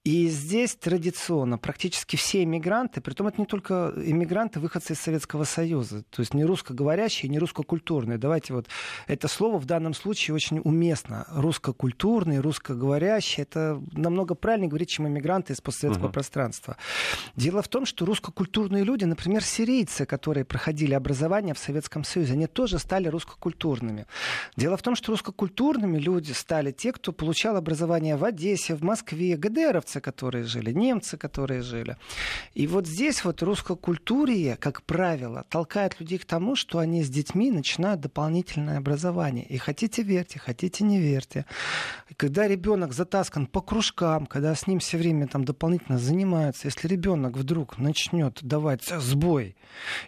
И 0.06 0.28
здесь 0.28 0.76
традиционно 0.76 1.58
практически 1.58 2.16
все 2.16 2.44
иммигранты, 2.44 3.02
притом 3.02 3.26
это 3.26 3.42
не 3.42 3.48
только 3.48 3.92
иммигранты, 3.98 4.60
выходцы 4.60 4.94
из 4.94 5.00
Советского 5.00 5.46
Союза, 5.46 6.04
то 6.12 6.20
есть 6.20 6.36
не 6.36 6.46
русскоговорящие, 6.46 7.28
не 7.28 7.40
русскокультурные. 7.40 8.20
Давайте 8.20 8.54
вот 8.54 8.68
это 9.08 9.28
слово 9.28 9.58
в 9.58 9.66
данном 9.66 9.96
случае 9.96 10.36
очень 10.36 10.62
уместно. 10.64 11.26
Русско-культурный, 11.32 12.38
русскоговорящий. 12.40 13.42
Это 13.42 13.82
намного 13.94 14.36
правильнее 14.36 14.70
говорить, 14.70 14.90
чем 14.90 15.08
иммигранты 15.08 15.54
из 15.54 15.62
постсоветского 15.62 16.06
Мгм. 16.10 16.14
пространства. 16.14 16.78
Дело 17.36 17.64
в 17.64 17.68
том, 17.68 17.88
что 17.88 18.06
русско-культурные 18.06 18.84
люди, 18.84 19.06
например, 19.06 19.44
сирийцы, 19.44 20.06
которые 20.06 20.46
проходили 20.46 20.94
образование 20.94 21.56
в 21.56 21.58
Советском 21.58 22.04
Союзе, 22.04 22.34
они 22.34 22.46
тоже 22.46 22.78
стали 22.78 23.08
русско-культурными. 23.08 24.06
Дело 24.56 24.78
в 24.78 24.84
том, 24.84 24.96
что 24.96 25.14
русско-культурными 25.14 25.98
люди 25.98 26.32
стали 26.32 26.72
те, 26.72 26.92
кто 26.92 27.12
получал 27.12 27.56
образование 27.56 28.18
в 28.18 28.24
Одессе, 28.24 28.76
в 28.76 28.84
Москве, 28.84 29.36
ГДРовцы, 29.36 29.95
которые 30.02 30.44
жили, 30.44 30.72
немцы, 30.72 31.18
которые 31.18 31.62
жили. 31.62 31.98
И 32.54 32.68
вот 32.68 32.88
здесь 32.88 33.24
вот 33.26 33.42
русско-культурие, 33.42 34.58
как 34.58 34.84
правило, 34.84 35.46
толкает 35.50 36.00
людей 36.00 36.18
к 36.18 36.26
тому, 36.26 36.56
что 36.56 36.80
они 36.80 37.04
с 37.04 37.10
детьми 37.10 37.52
начинают 37.52 38.02
дополнительное 38.02 38.78
образование. 38.78 39.46
И 39.46 39.58
хотите 39.58 40.04
верьте, 40.04 40.40
хотите 40.40 40.84
не 40.84 41.00
верьте. 41.00 41.46
Когда 42.18 42.48
ребенок 42.48 42.94
затаскан 42.94 43.48
по 43.48 43.62
кружкам, 43.62 44.26
когда 44.26 44.56
с 44.56 44.68
ним 44.68 44.80
все 44.80 44.98
время 44.98 45.28
там 45.28 45.44
дополнительно 45.44 45.98
занимаются, 45.98 46.68
если 46.68 46.88
ребенок 46.88 47.38
вдруг 47.38 47.78
начнет 47.78 48.40
давать 48.42 48.86
сбой 48.86 49.56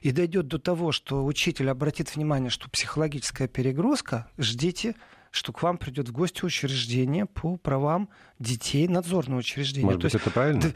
и 0.02 0.12
дойдет 0.12 0.48
до 0.48 0.60
того, 0.60 0.92
что 0.92 1.26
учитель 1.26 1.70
обратит 1.70 2.16
внимание, 2.16 2.50
что 2.50 2.70
психологическая 2.70 3.48
перегрузка, 3.48 4.30
ждите 4.38 4.96
что 5.38 5.54
к 5.54 5.62
вам 5.62 5.78
придет 5.78 6.10
в 6.10 6.12
гости 6.12 6.44
учреждение 6.44 7.26
по 7.28 7.58
правам 7.58 8.10
детей, 8.40 8.88
надзорное 8.88 9.38
учреждение. 9.38 9.86
Может 9.86 10.02
То 10.02 10.06
быть, 10.08 10.14
есть 10.16 10.26
это 10.26 10.34
правильно? 10.34 10.62
да, 10.62 10.72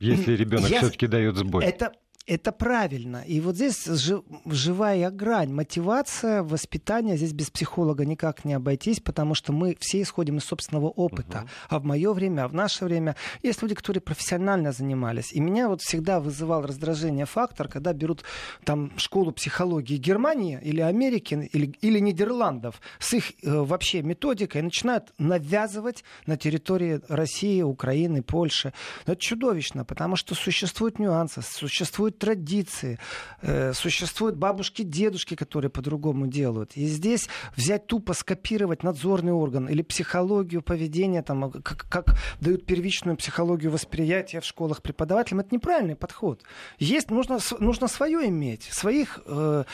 Если 0.00 0.32
ребенок 0.34 0.68
я- 0.68 0.78
все-таки 0.80 1.06
дает 1.06 1.36
сбой. 1.36 1.64
это, 1.64 1.92
это 2.26 2.52
правильно. 2.52 3.24
И 3.26 3.40
вот 3.40 3.56
здесь 3.56 3.86
жи- 3.86 4.22
живая 4.46 5.10
грань. 5.10 5.52
Мотивация, 5.52 6.42
воспитание. 6.42 7.16
Здесь 7.16 7.32
без 7.32 7.50
психолога 7.50 8.04
никак 8.04 8.44
не 8.44 8.54
обойтись, 8.54 9.00
потому 9.00 9.34
что 9.34 9.52
мы 9.52 9.76
все 9.80 10.02
исходим 10.02 10.38
из 10.38 10.44
собственного 10.44 10.88
опыта. 10.88 11.48
А 11.68 11.78
в 11.80 11.84
мое 11.84 12.12
время, 12.12 12.44
а 12.44 12.48
в 12.48 12.54
наше 12.54 12.84
время 12.84 13.16
есть 13.42 13.62
люди, 13.62 13.74
которые 13.74 14.00
профессионально 14.00 14.72
занимались. 14.72 15.32
И 15.32 15.40
меня 15.40 15.68
вот 15.68 15.82
всегда 15.82 16.20
вызывал 16.20 16.62
раздражение 16.62 17.26
фактор, 17.26 17.68
когда 17.68 17.92
берут 17.92 18.22
там 18.64 18.92
школу 18.96 19.32
психологии 19.32 19.96
Германии 19.96 20.60
или 20.62 20.80
Америки 20.80 21.48
или, 21.52 21.66
или 21.80 21.98
Нидерландов 21.98 22.80
с 22.98 23.14
их 23.14 23.32
э, 23.42 23.50
вообще 23.50 24.02
методикой 24.02 24.60
и 24.60 24.64
начинают 24.64 25.12
навязывать 25.18 26.04
на 26.26 26.36
территории 26.36 27.00
России, 27.08 27.62
Украины, 27.62 28.22
Польши. 28.22 28.72
Но 29.06 29.14
это 29.14 29.22
чудовищно, 29.22 29.84
потому 29.84 30.16
что 30.16 30.34
существуют 30.34 30.98
нюансы, 30.98 31.42
существуют 31.42 32.09
традиции, 32.18 32.98
э, 33.42 33.72
существуют 33.72 34.36
бабушки, 34.36 34.82
дедушки, 34.82 35.34
которые 35.34 35.70
по-другому 35.70 36.26
делают. 36.26 36.76
И 36.76 36.86
здесь 36.86 37.28
взять 37.56 37.86
тупо 37.86 38.14
скопировать 38.14 38.82
надзорный 38.82 39.32
орган 39.32 39.68
или 39.68 39.82
психологию 39.82 40.62
поведения, 40.62 41.22
там, 41.22 41.44
а, 41.44 41.50
как, 41.50 41.86
как 41.88 42.16
дают 42.40 42.66
первичную 42.66 43.16
психологию 43.16 43.70
восприятия 43.70 44.40
в 44.40 44.44
школах 44.44 44.82
преподавателям, 44.82 45.40
это 45.40 45.54
неправильный 45.54 45.96
подход. 45.96 46.42
Есть, 46.78 47.10
нужно, 47.10 47.38
нужно 47.58 47.88
свое 47.88 48.28
иметь, 48.28 48.64
своих 48.64 49.20
э, 49.26 49.64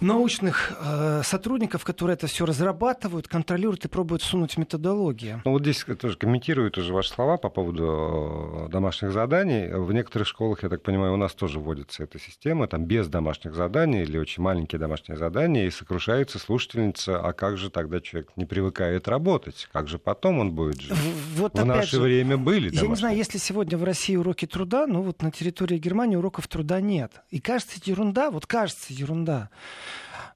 научных 0.00 0.72
э, 0.80 1.22
сотрудников, 1.24 1.84
которые 1.84 2.14
это 2.14 2.26
все 2.26 2.44
разрабатывают, 2.46 3.28
контролируют 3.28 3.84
и 3.84 3.88
пробуют 3.88 4.22
сунуть 4.22 4.56
методологию. 4.56 5.42
Ну 5.44 5.52
вот 5.52 5.62
здесь 5.62 5.84
тоже 6.00 6.16
комментируют 6.16 6.78
уже 6.78 6.92
ваши 6.92 7.10
слова 7.10 7.36
по 7.36 7.48
поводу 7.50 8.66
э, 8.66 8.68
домашних 8.70 9.12
заданий. 9.12 9.68
В 9.72 9.92
некоторых 9.92 10.26
школах, 10.28 10.62
я 10.62 10.68
так 10.68 10.82
понимаю, 10.82 11.14
у 11.14 11.16
нас 11.16 11.34
тоже 11.34 11.58
вводится 11.60 12.04
эта 12.04 12.18
система, 12.18 12.66
там 12.66 12.84
без 12.84 13.08
домашних 13.08 13.54
заданий 13.54 14.02
или 14.02 14.18
очень 14.18 14.42
маленькие 14.42 14.78
домашние 14.78 15.16
задания, 15.18 15.66
и 15.66 15.70
сокрушается 15.70 16.38
слушательница, 16.38 17.20
а 17.20 17.32
как 17.32 17.56
же 17.58 17.70
тогда 17.70 18.00
человек 18.00 18.30
не 18.36 18.44
привыкает 18.46 19.08
работать? 19.08 19.68
Как 19.72 19.88
же 19.88 19.98
потом 19.98 20.38
он 20.38 20.52
будет 20.52 20.80
жить? 20.80 20.92
В- 20.92 21.40
Вот 21.40 21.58
В 21.58 21.64
наше 21.64 21.96
же, 21.96 22.00
время 22.00 22.36
были 22.36 22.64
Я 22.66 22.70
не 22.70 22.76
домашние. 22.76 22.96
знаю, 22.96 23.16
если 23.16 23.38
сегодня 23.38 23.76
в 23.78 23.84
России 23.84 24.16
уроки 24.16 24.46
труда, 24.46 24.86
но 24.86 25.02
вот 25.02 25.22
на 25.22 25.30
территории 25.30 25.78
Германии 25.78 26.16
уроков 26.16 26.48
труда 26.48 26.80
нет. 26.80 27.12
И 27.30 27.40
кажется 27.40 27.78
ерунда, 27.84 28.30
вот 28.30 28.46
кажется 28.46 28.92
ерунда. 28.92 29.50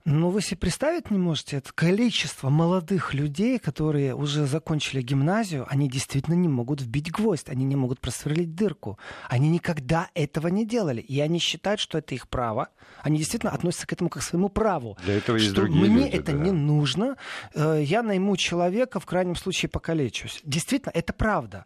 Ну, 0.07 0.29
вы 0.29 0.43
себе 0.43 0.59
представить 0.59 1.11
не 1.11 1.17
можете, 1.17 1.57
это 1.57 1.73
количество 1.73 2.51
молодых 2.51 3.15
людей, 3.15 3.59
которые 3.59 4.15
уже 4.15 4.45
закончили 4.45 5.01
гимназию, 5.01 5.67
они 5.71 5.89
действительно 5.89 6.35
не 6.35 6.47
могут 6.47 6.83
вбить 6.83 7.11
гвоздь, 7.11 7.49
они 7.49 7.65
не 7.65 7.75
могут 7.75 8.01
просверлить 8.01 8.55
дырку. 8.55 8.99
Они 9.31 9.49
никогда 9.49 10.11
этого 10.13 10.49
не 10.49 10.67
делали. 10.67 11.01
И 11.01 11.21
они 11.21 11.39
считают, 11.39 11.81
что 11.81 11.97
это 11.97 12.15
их 12.15 12.29
право. 12.29 12.69
Они 13.01 13.17
действительно 13.17 13.53
относятся 13.53 13.87
к 13.87 13.95
этому 13.95 14.11
как 14.11 14.23
к 14.23 14.27
своему 14.27 14.51
праву. 14.51 14.99
Для 15.05 15.15
этого 15.15 15.37
есть 15.37 15.53
что 15.53 15.63
другие 15.63 15.87
мне 15.87 16.05
люди, 16.05 16.17
это 16.17 16.33
да. 16.33 16.39
не 16.39 16.53
нужно, 16.53 17.17
э, 17.55 17.81
я 17.83 18.03
найму 18.03 18.37
человека, 18.37 19.01
в 19.01 19.07
крайнем 19.07 19.37
случае 19.37 19.71
покалечусь. 19.71 20.43
Действительно, 20.45 20.93
это 20.95 21.15
правда. 21.15 21.65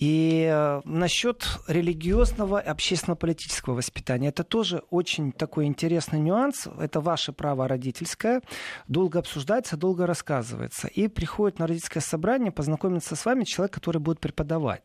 И 0.00 0.48
э, 0.50 0.80
насчет 0.84 1.46
религиозного 1.68 2.58
и 2.58 2.66
общественно-политического 2.66 3.74
воспитания, 3.74 4.28
это 4.28 4.42
тоже 4.42 4.82
очень 4.90 5.30
такой 5.30 5.66
интересный 5.66 6.18
нюанс. 6.18 6.66
Это 6.80 7.00
ваше 7.00 7.32
право 7.32 7.68
родительское. 7.68 8.40
Долго 8.88 9.20
обсуждается, 9.20 9.76
долго 9.76 10.06
рассказывается. 10.06 10.88
И 10.88 11.06
приходит 11.06 11.58
на 11.60 11.66
родительское 11.68 12.02
собрание 12.02 12.50
познакомиться 12.50 13.14
с 13.14 13.24
вами 13.24 13.44
человек, 13.44 13.72
который 13.74 13.98
будет 13.98 14.18
преподавать. 14.18 14.82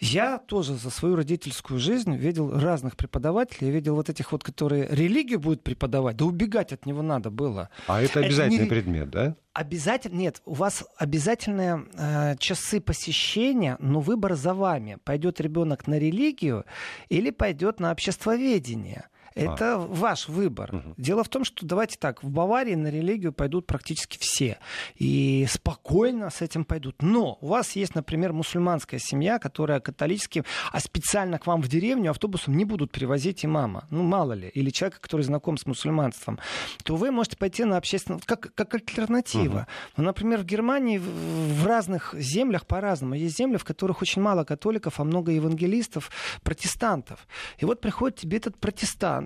Я 0.00 0.38
тоже 0.38 0.74
за 0.74 0.90
свою 0.90 1.14
родительскую 1.14 1.78
жизнь 1.78 2.16
видел 2.16 2.58
разных 2.58 2.96
преподавателей. 2.96 3.68
Я 3.68 3.74
видел 3.74 3.94
вот 3.94 4.08
этих 4.08 4.32
вот, 4.32 4.42
которые 4.42 4.88
религию 4.90 5.38
будут 5.38 5.62
преподавать. 5.62 6.16
Да 6.16 6.24
убегать 6.24 6.72
от 6.72 6.84
него 6.84 7.02
надо 7.02 7.30
было. 7.30 7.68
А 7.86 8.02
это 8.02 8.18
Это 8.18 8.26
обязательный 8.26 8.64
не- 8.64 8.68
предмет, 8.68 9.10
да? 9.10 9.36
Обязательно, 9.54 10.16
нет, 10.16 10.40
у 10.46 10.54
вас 10.54 10.82
обязательные 10.96 11.86
э, 11.92 12.36
часы 12.38 12.80
посещения, 12.80 13.76
но 13.80 14.00
выбор 14.00 14.34
за 14.34 14.54
вами. 14.54 14.96
Пойдет 15.04 15.42
ребенок 15.42 15.86
на 15.86 15.98
религию 15.98 16.64
или 17.10 17.30
пойдет 17.30 17.78
на 17.78 17.90
обществоведение. 17.90 19.08
Это 19.34 19.78
ваш 19.78 20.28
выбор. 20.28 20.72
Мгм. 20.72 20.94
Дело 20.96 21.24
в 21.24 21.28
том, 21.28 21.44
что 21.44 21.66
давайте 21.66 21.96
так, 21.98 22.22
в 22.22 22.30
Баварии 22.30 22.74
на 22.74 22.88
религию 22.88 23.32
пойдут 23.32 23.66
практически 23.66 24.18
все. 24.20 24.58
И 24.96 25.46
спокойно 25.50 26.30
с 26.30 26.40
этим 26.40 26.64
пойдут. 26.64 27.02
Но 27.02 27.38
у 27.40 27.48
вас 27.48 27.72
есть, 27.72 27.94
например, 27.94 28.32
мусульманская 28.32 29.00
семья, 29.00 29.38
которая 29.38 29.80
католическим, 29.80 30.44
а 30.72 30.80
специально 30.80 31.38
к 31.38 31.46
вам 31.46 31.62
в 31.62 31.68
деревню 31.68 32.10
автобусом 32.10 32.56
не 32.56 32.64
будут 32.64 32.92
привозить 32.92 33.44
имама. 33.44 33.86
Ну, 33.90 34.02
мало 34.02 34.32
ли. 34.32 34.48
Или 34.48 34.70
человека, 34.70 35.00
который 35.00 35.22
знаком 35.22 35.56
с 35.56 35.66
мусульманством. 35.66 36.38
То 36.84 36.96
вы 36.96 37.10
можете 37.10 37.36
пойти 37.36 37.64
на 37.64 37.76
общественное... 37.76 38.20
Как, 38.24 38.54
как 38.54 38.74
альтернатива. 38.74 39.66
Ну, 39.96 40.04
например, 40.04 40.40
в 40.40 40.44
Германии 40.44 40.98
в, 40.98 41.04
в 41.04 41.66
разных 41.66 42.14
землях 42.14 42.66
по-разному. 42.66 43.14
Есть 43.14 43.36
земли, 43.38 43.56
в 43.56 43.64
которых 43.64 44.02
очень 44.02 44.22
мало 44.22 44.44
католиков, 44.44 45.00
а 45.00 45.04
много 45.04 45.32
евангелистов, 45.32 46.10
протестантов. 46.42 47.26
И 47.58 47.64
вот 47.64 47.80
приходит 47.80 48.18
тебе 48.18 48.38
этот 48.38 48.58
протестант, 48.58 49.21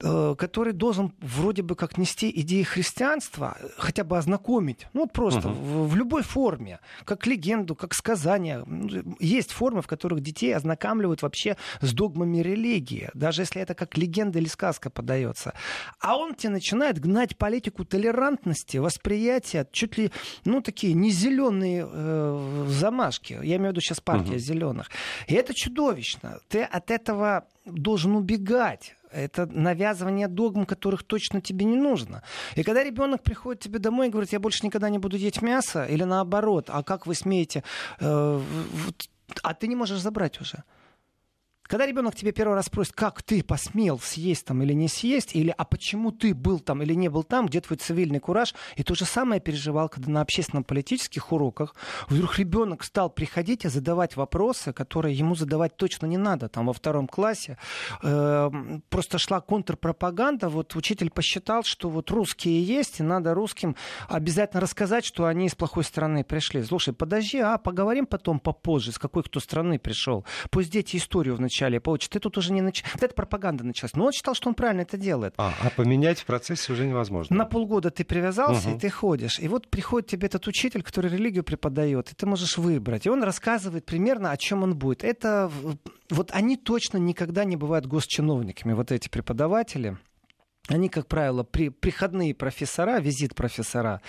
э, 0.00 0.34
который 0.38 0.72
должен 0.72 1.12
вроде 1.20 1.62
бы 1.62 1.74
как 1.74 1.98
нести 1.98 2.30
идеи 2.40 2.62
христианства, 2.62 3.56
хотя 3.78 4.04
бы 4.04 4.16
ознакомить, 4.16 4.86
ну 4.92 5.00
вот 5.00 5.12
просто 5.12 5.48
Мгм. 5.48 5.54
в, 5.58 5.88
в 5.88 5.96
любой 5.96 6.22
форме, 6.22 6.78
как 7.04 7.26
легенду, 7.26 7.74
как 7.74 7.94
сказание. 7.94 8.62
Ну, 8.64 9.16
Есть 9.18 9.50
формы, 9.50 9.82
в 9.82 9.88
которых 9.88 10.20
детей 10.20 10.54
ознакомливают 10.54 11.22
вообще 11.22 11.56
с 11.80 11.92
догмами 11.92 12.38
религии, 12.38 13.10
даже 13.14 13.42
если 13.42 13.60
это 13.60 13.74
как 13.74 13.96
легенда 13.98 14.38
или 14.38 14.46
сказка 14.46 14.88
подается. 14.88 15.52
А 16.00 16.16
он 16.16 16.34
тебе 16.36 16.50
начинает 16.50 17.00
гнать 17.00 17.36
политику 17.36 17.84
толерантности, 17.84 18.76
восприятия, 18.76 19.66
чуть 19.72 19.98
ли, 19.98 20.12
ну, 20.44 20.60
такие 20.60 20.94
незеленые 20.94 21.88
э, 21.90 22.66
замашки. 22.68 23.32
Я 23.42 23.56
имею 23.56 23.70
в 23.70 23.72
виду 23.72 23.80
сейчас 23.80 24.00
партия 24.00 24.30
Мгм. 24.34 24.38
зеленых. 24.38 24.90
И 25.26 25.34
это 25.34 25.54
чудовищно. 25.54 26.38
Ты 26.48 26.62
от 26.62 26.92
этого 26.92 27.46
должен 27.72 28.16
убегать. 28.16 28.94
Это 29.10 29.46
навязывание 29.46 30.28
догм, 30.28 30.66
которых 30.66 31.02
точно 31.02 31.40
тебе 31.40 31.64
не 31.64 31.76
нужно. 31.76 32.22
И 32.56 32.62
когда 32.62 32.84
ребенок 32.84 33.22
приходит 33.22 33.62
тебе 33.62 33.78
домой 33.78 34.08
и 34.08 34.10
говорит, 34.10 34.32
я 34.32 34.40
больше 34.40 34.66
никогда 34.66 34.90
не 34.90 34.98
буду 34.98 35.16
есть 35.16 35.42
мясо, 35.42 35.84
или 35.84 36.04
наоборот, 36.04 36.68
а 36.68 36.82
как 36.82 37.06
вы 37.06 37.14
смеете, 37.14 37.62
э, 38.00 38.40
вот, 38.84 39.08
а 39.42 39.54
ты 39.54 39.66
не 39.66 39.76
можешь 39.76 40.00
забрать 40.00 40.40
уже. 40.40 40.62
Когда 41.68 41.84
ребенок 41.84 42.14
тебе 42.14 42.32
первый 42.32 42.54
раз 42.54 42.66
спросит, 42.66 42.94
как 42.94 43.22
ты 43.22 43.42
посмел 43.42 44.00
съесть 44.00 44.46
там 44.46 44.62
или 44.62 44.72
не 44.72 44.88
съесть, 44.88 45.36
или 45.36 45.54
а 45.56 45.64
почему 45.66 46.12
ты 46.12 46.34
был 46.34 46.60
там 46.60 46.82
или 46.82 46.94
не 46.94 47.10
был 47.10 47.24
там, 47.24 47.44
где 47.44 47.60
твой 47.60 47.76
цивильный 47.76 48.20
кураж, 48.20 48.54
и 48.76 48.82
то 48.82 48.94
же 48.94 49.04
самое 49.04 49.38
переживал, 49.38 49.90
когда 49.90 50.10
на 50.10 50.22
общественно-политических 50.22 51.30
уроках 51.30 51.74
вдруг 52.08 52.38
ребенок 52.38 52.84
стал 52.84 53.10
приходить 53.10 53.66
и 53.66 53.68
задавать 53.68 54.16
вопросы, 54.16 54.72
которые 54.72 55.14
ему 55.14 55.34
задавать 55.34 55.76
точно 55.76 56.06
не 56.06 56.16
надо. 56.16 56.48
Там 56.48 56.66
во 56.66 56.72
втором 56.72 57.06
классе 57.06 57.58
э, 58.02 58.50
просто 58.88 59.18
шла 59.18 59.42
контрпропаганда, 59.42 60.48
вот 60.48 60.74
учитель 60.74 61.10
посчитал, 61.10 61.64
что 61.64 61.90
вот 61.90 62.10
русские 62.10 62.62
есть, 62.62 63.00
и 63.00 63.02
надо 63.02 63.34
русским 63.34 63.76
обязательно 64.08 64.62
рассказать, 64.62 65.04
что 65.04 65.26
они 65.26 65.44
из 65.44 65.54
плохой 65.54 65.84
страны 65.84 66.24
пришли. 66.24 66.62
Слушай, 66.62 66.94
подожди, 66.94 67.40
а 67.40 67.58
поговорим 67.58 68.06
потом 68.06 68.40
попозже, 68.40 68.92
с 68.92 68.98
какой 68.98 69.22
кто 69.22 69.38
страны 69.38 69.78
пришел. 69.78 70.24
Пусть 70.50 70.70
дети 70.70 70.96
историю 70.96 71.36
вначале 71.36 71.57
получат. 71.80 72.10
Ты 72.10 72.20
тут 72.20 72.38
уже 72.38 72.52
не 72.52 72.60
начал. 72.62 72.86
Вот 72.94 73.02
эта 73.02 73.14
пропаганда 73.14 73.64
началась. 73.64 73.94
Но 73.94 74.06
он 74.06 74.12
считал, 74.12 74.34
что 74.34 74.48
он 74.48 74.54
правильно 74.54 74.82
это 74.82 74.96
делает. 74.96 75.34
А, 75.36 75.52
а 75.62 75.70
поменять 75.70 76.20
в 76.20 76.24
процессе 76.24 76.72
уже 76.72 76.86
невозможно. 76.86 77.36
На 77.36 77.44
полгода 77.44 77.90
ты 77.90 78.04
привязался, 78.04 78.68
Мгм. 78.68 78.76
и 78.76 78.80
ты 78.80 78.90
ходишь. 78.90 79.38
И 79.38 79.48
вот 79.48 79.68
приходит 79.68 80.08
тебе 80.08 80.26
этот 80.26 80.46
учитель, 80.46 80.82
который 80.82 81.10
религию 81.10 81.44
преподает, 81.44 82.12
и 82.12 82.14
ты 82.14 82.26
можешь 82.26 82.58
выбрать. 82.58 83.06
И 83.06 83.10
он 83.10 83.22
рассказывает 83.22 83.84
примерно, 83.86 84.30
о 84.30 84.36
чем 84.36 84.62
он 84.62 84.76
будет. 84.76 85.04
Это 85.04 85.50
вот 86.10 86.30
они 86.32 86.56
точно 86.56 86.98
никогда 86.98 87.44
не 87.44 87.56
бывают 87.56 87.86
госчиновниками, 87.86 88.72
вот 88.72 88.92
эти 88.92 89.08
преподаватели. 89.08 89.96
Они, 90.68 90.90
как 90.90 91.06
правило, 91.06 91.44
при, 91.44 91.70
приходные 91.70 92.34
профессора, 92.34 93.00
визит 93.00 93.34
профессора. 93.34 94.02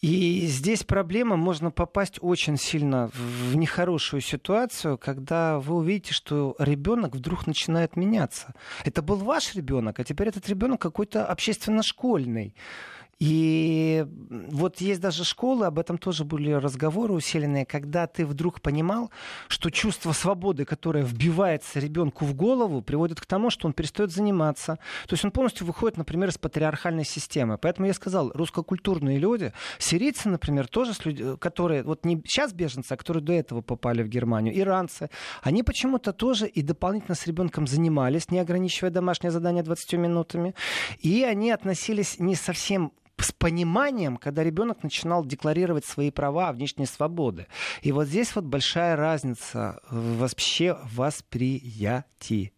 И 0.00 0.46
здесь 0.46 0.82
проблема, 0.82 1.36
можно 1.36 1.70
попасть 1.70 2.18
очень 2.20 2.56
сильно 2.56 3.10
в 3.14 3.54
нехорошую 3.54 4.20
ситуацию, 4.20 4.98
когда 4.98 5.60
вы 5.60 5.76
увидите, 5.76 6.12
что 6.12 6.56
ребенок 6.58 7.14
вдруг 7.14 7.46
начинает 7.46 7.96
меняться. 7.96 8.52
Это 8.84 9.00
был 9.00 9.16
ваш 9.16 9.54
ребенок, 9.54 10.00
а 10.00 10.04
теперь 10.04 10.28
этот 10.28 10.48
ребенок 10.48 10.80
какой-то 10.80 11.24
общественно-школьный. 11.24 12.56
И 13.22 14.04
вот 14.50 14.80
есть 14.80 15.00
даже 15.00 15.22
школы, 15.22 15.66
об 15.66 15.78
этом 15.78 15.96
тоже 15.96 16.24
были 16.24 16.50
разговоры 16.50 17.12
усиленные, 17.12 17.64
когда 17.64 18.08
ты 18.08 18.26
вдруг 18.26 18.60
понимал, 18.60 19.12
что 19.46 19.70
чувство 19.70 20.10
свободы, 20.10 20.64
которое 20.64 21.04
вбивается 21.04 21.78
ребенку 21.78 22.24
в 22.24 22.34
голову, 22.34 22.82
приводит 22.82 23.20
к 23.20 23.26
тому, 23.26 23.50
что 23.50 23.68
он 23.68 23.74
перестает 23.74 24.10
заниматься. 24.10 24.80
То 25.06 25.12
есть 25.12 25.24
он 25.24 25.30
полностью 25.30 25.68
выходит, 25.68 25.98
например, 25.98 26.30
из 26.30 26.38
патриархальной 26.38 27.04
системы. 27.04 27.58
Поэтому 27.58 27.86
я 27.86 27.94
сказал, 27.94 28.32
русскокультурные 28.34 29.18
люди, 29.20 29.52
сирийцы, 29.78 30.28
например, 30.28 30.66
тоже, 30.66 30.92
с 30.92 31.04
людь- 31.04 31.38
которые, 31.38 31.84
вот 31.84 32.04
не 32.04 32.20
сейчас 32.26 32.52
беженцы, 32.52 32.90
а 32.90 32.96
которые 32.96 33.22
до 33.22 33.34
этого 33.34 33.60
попали 33.60 34.02
в 34.02 34.08
Германию, 34.08 34.58
иранцы, 34.58 35.10
они 35.44 35.62
почему-то 35.62 36.12
тоже 36.12 36.48
и 36.48 36.60
дополнительно 36.60 37.14
с 37.14 37.24
ребенком 37.28 37.68
занимались, 37.68 38.32
не 38.32 38.40
ограничивая 38.40 38.90
домашнее 38.90 39.30
задание 39.30 39.62
20 39.62 39.92
минутами, 39.92 40.56
и 40.98 41.22
они 41.22 41.52
относились 41.52 42.18
не 42.18 42.34
совсем 42.34 42.90
с 43.22 43.32
пониманием, 43.32 44.16
когда 44.16 44.44
ребенок 44.44 44.82
начинал 44.82 45.24
декларировать 45.24 45.84
свои 45.84 46.10
права, 46.10 46.52
внешние 46.52 46.86
свободы. 46.86 47.46
И 47.82 47.92
вот 47.92 48.06
здесь 48.06 48.34
вот 48.34 48.44
большая 48.44 48.96
разница 48.96 49.80
вообще 49.90 50.76
восприятия 50.92 52.52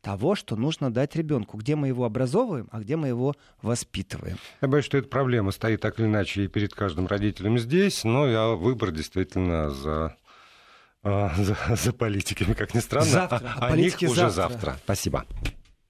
того, 0.00 0.34
что 0.34 0.56
нужно 0.56 0.92
дать 0.92 1.16
ребенку, 1.16 1.56
где 1.58 1.76
мы 1.76 1.88
его 1.88 2.04
образовываем, 2.04 2.68
а 2.70 2.80
где 2.80 2.96
мы 2.96 3.08
его 3.08 3.34
воспитываем. 3.62 4.38
Я 4.60 4.68
боюсь, 4.68 4.84
что 4.84 4.98
эта 4.98 5.08
проблема 5.08 5.50
стоит 5.50 5.80
так 5.80 5.98
или 5.98 6.06
иначе 6.06 6.44
и 6.44 6.48
перед 6.48 6.74
каждым 6.74 7.06
родителем 7.06 7.58
здесь, 7.58 8.04
но 8.04 8.26
я 8.26 8.48
выбор 8.48 8.92
действительно 8.92 9.70
за, 9.70 10.16
а, 11.02 11.32
за, 11.36 11.56
за 11.76 11.92
политиками, 11.92 12.54
как 12.54 12.74
ни 12.74 12.80
странно. 12.80 13.06
Завтра. 13.10 13.52
А, 13.56 13.60
А 13.60 13.66
о 13.68 13.76
них 13.76 13.94
политики 13.94 14.06
уже 14.06 14.30
завтра. 14.30 14.58
завтра. 14.58 14.76
Спасибо. 14.84 15.24